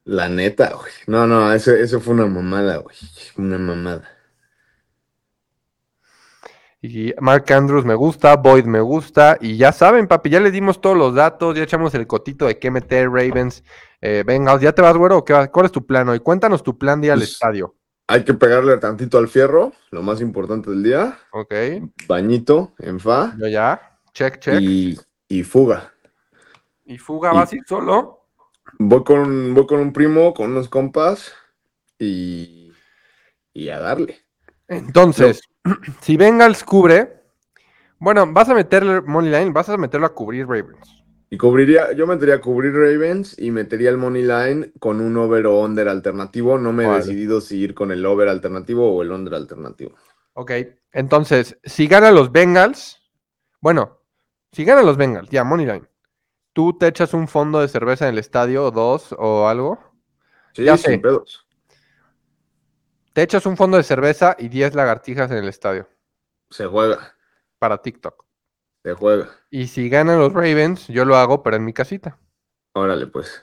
La 0.05 0.29
neta, 0.29 0.73
güey. 0.75 0.93
No, 1.07 1.27
no, 1.27 1.53
ese, 1.53 1.81
eso 1.81 2.01
fue 2.01 2.15
una 2.15 2.27
mamada, 2.27 2.77
güey. 2.77 2.97
Una 3.37 3.59
mamada. 3.59 4.11
Y 6.83 7.15
Mark 7.19 7.51
Andrews 7.51 7.87
me 7.87 7.95
gusta, 7.95 8.37
Boyd 8.37 8.67
me 8.67 8.81
gusta. 8.81 9.39
Y 9.41 9.57
ya 9.57 9.73
saben, 9.73 10.07
papi, 10.07 10.29
ya 10.29 10.41
les 10.41 10.53
dimos 10.53 10.83
todos 10.83 10.97
los 10.99 11.15
datos, 11.15 11.57
ya 11.57 11.63
echamos 11.63 11.95
el 11.95 12.07
cotito 12.07 12.47
de 12.47 12.59
qué 12.59 12.71
meter, 12.71 13.09
Ravens, 13.09 13.65
eh, 14.07 14.23
Bengals. 14.27 14.61
¿Ya 14.63 14.73
te 14.73 14.83
vas, 14.83 14.97
güero? 14.97 15.19
o 15.19 15.25
qué 15.25 15.33
va- 15.33 15.49
¿Cuál 15.51 15.67
es 15.67 15.73
tu 15.73 15.87
plan 15.87 16.07
hoy? 16.09 16.21
Cuéntanos 16.21 16.63
tu 16.63 16.77
plan 16.77 17.01
de 17.01 17.07
ir 17.07 17.13
al 17.13 17.21
Pues- 17.21 17.33
estadio. 17.33 17.75
Hay 18.07 18.23
que 18.23 18.35
pegarle 18.35 18.77
tantito 18.77 19.17
al 19.17 19.29
fierro, 19.29 19.73
lo 19.91 20.03
más 20.03 20.21
importante 20.21 20.69
del 20.71 20.83
día. 20.83 21.19
Ok, 21.33 21.55
Bañito 22.07 22.75
en 22.79 23.01
fa 23.01 23.35
yo 23.39 23.49
ya. 23.49 23.99
Check, 24.13 24.41
check. 24.41 24.61
Y, 24.61 24.91
y, 25.29 25.39
y 25.39 25.43
fuga. 25.43 25.91
fuga, 26.99 27.33
y- 27.33 27.35
vas 27.35 27.51
a 27.53 27.57
ir 27.57 27.63
solo. 27.67 28.27
Voy 28.79 29.03
con, 29.05 29.55
voy 29.55 29.67
con 29.67 29.81
un 29.81 29.93
primo, 29.93 30.35
con 30.35 30.51
unos 30.51 30.69
compas 30.69 31.33
y, 31.99 32.73
y 33.55 33.69
a 33.71 33.79
darle. 33.79 34.19
Entonces, 34.69 35.41
si 36.03 36.17
Bengals 36.19 36.63
cubre, 36.63 37.23
bueno, 37.99 38.31
vas 38.31 38.51
a 38.51 38.55
meterle 38.55 39.01
Money 39.01 39.31
Line, 39.31 39.51
vas 39.51 39.71
a 39.71 39.79
meterlo 39.79 40.07
a 40.07 40.15
cubrir 40.15 40.47
Ravens. 40.47 41.04
Y 41.35 41.37
cubriría, 41.37 41.91
yo 41.95 42.07
metería 42.07 42.37
a 42.37 42.41
cubrir 42.41 42.73
Ravens 42.73 43.37
y 43.37 43.51
metería 43.51 43.91
el 43.91 43.97
money 43.97 44.23
line 44.23 44.71
con 44.79 45.01
un 45.01 45.17
over 45.17 45.47
o 45.47 45.63
under 45.63 45.89
alternativo. 45.89 46.59
No 46.59 46.73
me 46.73 46.85
he 46.85 46.87
Vale. 46.87 47.01
decidido 47.01 47.41
si 47.41 47.59
ir 47.59 47.75
con 47.75 47.91
el 47.91 48.07
over 48.07 48.29
alternativo 48.29 48.95
o 48.95 49.03
el 49.03 49.11
under 49.11 49.35
alternativo. 49.35 49.97
Ok, 50.35 50.53
entonces, 50.93 51.59
si 51.65 51.89
ganan 51.89 52.15
los 52.15 52.31
Bengals, 52.31 53.03
bueno, 53.61 53.99
si 54.53 54.65
ganan 54.65 54.87
los 54.87 54.97
Bengals, 54.97 55.29
ya, 55.29 55.43
Money 55.43 55.67
Line, 55.67 55.89
¿tú 56.53 56.79
te 56.79 56.87
echas 56.87 57.13
un 57.15 57.27
fondo 57.27 57.59
de 57.61 57.67
cerveza 57.67 58.07
en 58.07 58.13
el 58.13 58.21
estadio, 58.21 58.71
dos 58.71 59.13
o 59.19 59.49
algo? 59.49 59.81
Sí, 60.53 60.63
Ya 60.63 60.77
sin 60.77 60.93
sé. 60.93 60.99
pedos. 61.01 61.45
Te 63.13 63.23
echas 63.23 63.45
un 63.45 63.57
fondo 63.57 63.77
de 63.77 63.83
cerveza 63.83 64.37
y 64.39 64.49
10 64.49 64.77
lagartijas 64.77 65.33
en 65.33 65.39
el 65.39 65.49
estadio 65.49 65.89
Se 66.49 66.67
juega, 66.67 67.17
para 67.59 67.83
TikTok. 67.83 68.24
Se 68.85 68.95
juega. 68.95 69.31
Y 69.51 69.67
si 69.67 69.89
ganan 69.89 70.19
los 70.21 70.33
Ravens, 70.33 70.87
yo 70.89 71.05
lo 71.05 71.17
hago, 71.17 71.43
pero 71.43 71.57
en 71.57 71.65
mi 71.65 71.73
casita. 71.73 72.19
Órale, 72.75 73.07
pues. 73.07 73.43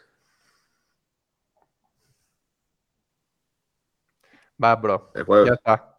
Va, 4.64 4.76
bro. 4.76 5.12
Se 5.14 5.20
Ya 5.20 5.26
juega. 5.26 5.54
está. 5.56 5.98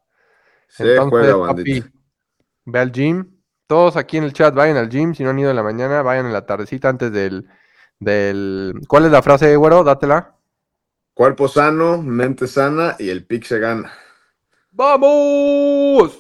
Se 0.69 0.91
Entonces, 0.93 1.33
juega, 1.35 1.47
papi, 1.49 1.85
ve 2.65 2.79
al 2.79 2.93
gym. 2.93 3.37
Todos 3.67 3.97
aquí 3.97 4.19
en 4.19 4.25
el 4.25 4.33
chat 4.33 4.55
vayan 4.55 4.77
al 4.77 4.89
gym. 4.89 5.15
Si 5.15 5.25
no 5.25 5.31
han 5.31 5.39
ido 5.39 5.51
en 5.51 5.57
la 5.57 5.63
mañana, 5.63 6.03
vayan 6.03 6.27
en 6.27 6.33
la 6.33 6.47
tardecita 6.47 6.89
antes 6.89 7.11
del, 7.13 7.49
del... 7.99 8.75
¿Cuál 8.87 9.07
es 9.07 9.11
la 9.11 9.23
frase, 9.23 9.57
güero? 9.57 9.83
Dátela. 9.83 10.37
Cuerpo 11.15 11.49
sano, 11.49 12.01
mente 12.01 12.47
sana 12.47 12.97
y 12.99 13.11
el 13.11 13.27
pick 13.27 13.45
se 13.45 13.59
gana. 13.59 13.93
¡Vamos! 14.71 16.19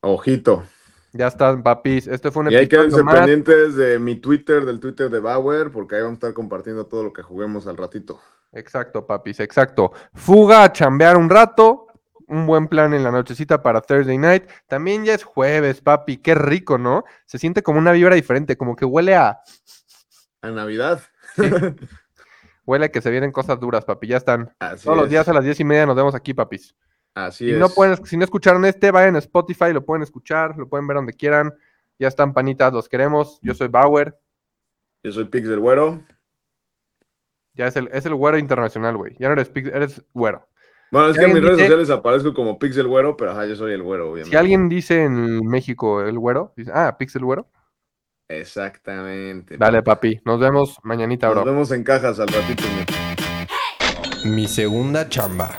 Ojito. 0.00 0.64
Ya 1.12 1.26
están, 1.26 1.62
papis. 1.62 2.06
Este 2.06 2.30
fue 2.30 2.44
un 2.44 2.52
Y 2.52 2.56
hay 2.56 2.68
que 2.68 2.76
episodio 2.76 3.04
quedarse 3.04 3.04
más. 3.04 3.14
pendientes 3.16 3.76
de 3.76 3.98
mi 3.98 4.16
Twitter, 4.16 4.64
del 4.64 4.78
Twitter 4.78 5.10
de 5.10 5.20
Bauer, 5.20 5.70
porque 5.70 5.96
ahí 5.96 6.02
vamos 6.02 6.14
a 6.14 6.18
estar 6.18 6.34
compartiendo 6.34 6.86
todo 6.86 7.02
lo 7.04 7.12
que 7.12 7.22
juguemos 7.22 7.66
al 7.66 7.76
ratito. 7.76 8.20
Exacto, 8.52 9.06
papis, 9.06 9.40
exacto. 9.40 9.92
Fuga 10.14 10.64
a 10.64 10.72
chambear 10.72 11.16
un 11.16 11.28
rato. 11.30 11.86
Un 12.26 12.46
buen 12.46 12.68
plan 12.68 12.94
en 12.94 13.02
la 13.02 13.10
nochecita 13.10 13.60
para 13.60 13.80
Thursday 13.80 14.16
night. 14.16 14.44
También 14.68 15.04
ya 15.04 15.14
es 15.14 15.24
jueves, 15.24 15.80
papi. 15.80 16.18
Qué 16.18 16.36
rico, 16.36 16.78
¿no? 16.78 17.02
Se 17.26 17.38
siente 17.38 17.60
como 17.64 17.80
una 17.80 17.90
vibra 17.90 18.14
diferente, 18.14 18.56
como 18.56 18.76
que 18.76 18.84
huele 18.84 19.16
a. 19.16 19.40
A 20.42 20.50
Navidad. 20.50 21.00
Huele 22.66 22.84
a 22.84 22.88
que 22.90 23.00
se 23.00 23.10
vienen 23.10 23.32
cosas 23.32 23.58
duras, 23.58 23.84
papi. 23.84 24.06
Ya 24.06 24.16
están. 24.16 24.54
Así 24.60 24.84
Todos 24.84 24.96
los 24.96 25.10
días 25.10 25.26
a 25.28 25.32
las 25.32 25.42
diez 25.42 25.58
y 25.58 25.64
media 25.64 25.86
nos 25.86 25.96
vemos 25.96 26.14
aquí, 26.14 26.34
papis. 26.34 26.76
Así 27.14 27.46
Si 27.46 27.50
es. 27.52 27.58
no, 27.58 27.68
pueden, 27.68 28.04
si 28.06 28.16
no 28.16 28.24
escucharon 28.24 28.64
este, 28.64 28.90
vayan 28.90 29.16
a 29.16 29.18
Spotify, 29.18 29.72
lo 29.72 29.84
pueden 29.84 30.02
escuchar, 30.02 30.56
lo 30.56 30.68
pueden 30.68 30.86
ver 30.86 30.96
donde 30.96 31.12
quieran. 31.12 31.52
Ya 31.98 32.08
están 32.08 32.32
panitas, 32.32 32.72
los 32.72 32.88
queremos. 32.88 33.38
Yo 33.42 33.52
soy 33.54 33.68
Bauer. 33.68 34.18
Yo 35.02 35.12
soy 35.12 35.24
Pix 35.24 35.48
del 35.48 35.60
Güero. 35.60 36.02
Ya 37.54 37.66
es 37.66 37.76
el, 37.76 37.88
es 37.92 38.06
el 38.06 38.14
güero 38.14 38.38
internacional, 38.38 38.96
güey. 38.96 39.16
Ya 39.18 39.26
no 39.26 39.32
eres 39.32 39.48
Pix, 39.48 39.68
eres 39.68 40.02
güero. 40.14 40.46
Bueno, 40.92 41.08
es 41.08 41.14
Si 41.14 41.20
que 41.20 41.26
en 41.26 41.34
mis 41.34 41.42
redes 41.42 41.56
dice- 41.58 41.68
sociales 41.68 41.90
aparezco 41.90 42.32
como 42.32 42.58
Pix 42.58 42.76
del 42.76 42.86
Güero, 42.88 43.16
pero 43.16 43.32
ajá, 43.32 43.44
yo 43.46 43.54
soy 43.56 43.72
el 43.72 43.82
Güero, 43.82 44.06
obviamente. 44.12 44.30
Si 44.30 44.36
alguien 44.36 44.68
dice 44.68 45.02
en 45.02 45.46
México 45.46 46.00
el 46.02 46.18
güero, 46.18 46.52
dice, 46.56 46.70
ah, 46.74 46.96
Pix 46.98 47.16
el 47.16 47.24
güero. 47.24 47.48
Exactamente. 48.28 49.56
Dale, 49.58 49.82
papi. 49.82 50.20
Nos 50.24 50.38
vemos 50.40 50.78
mañanita, 50.84 51.26
Nos 51.26 51.34
bro. 51.36 51.44
vemos 51.44 51.70
en 51.72 51.82
cajas 51.84 52.18
al 52.20 52.28
ratito. 52.28 52.62
mi- 54.24 54.30
Mi 54.30 54.46
segunda 54.48 55.08
chamba. 55.08 55.58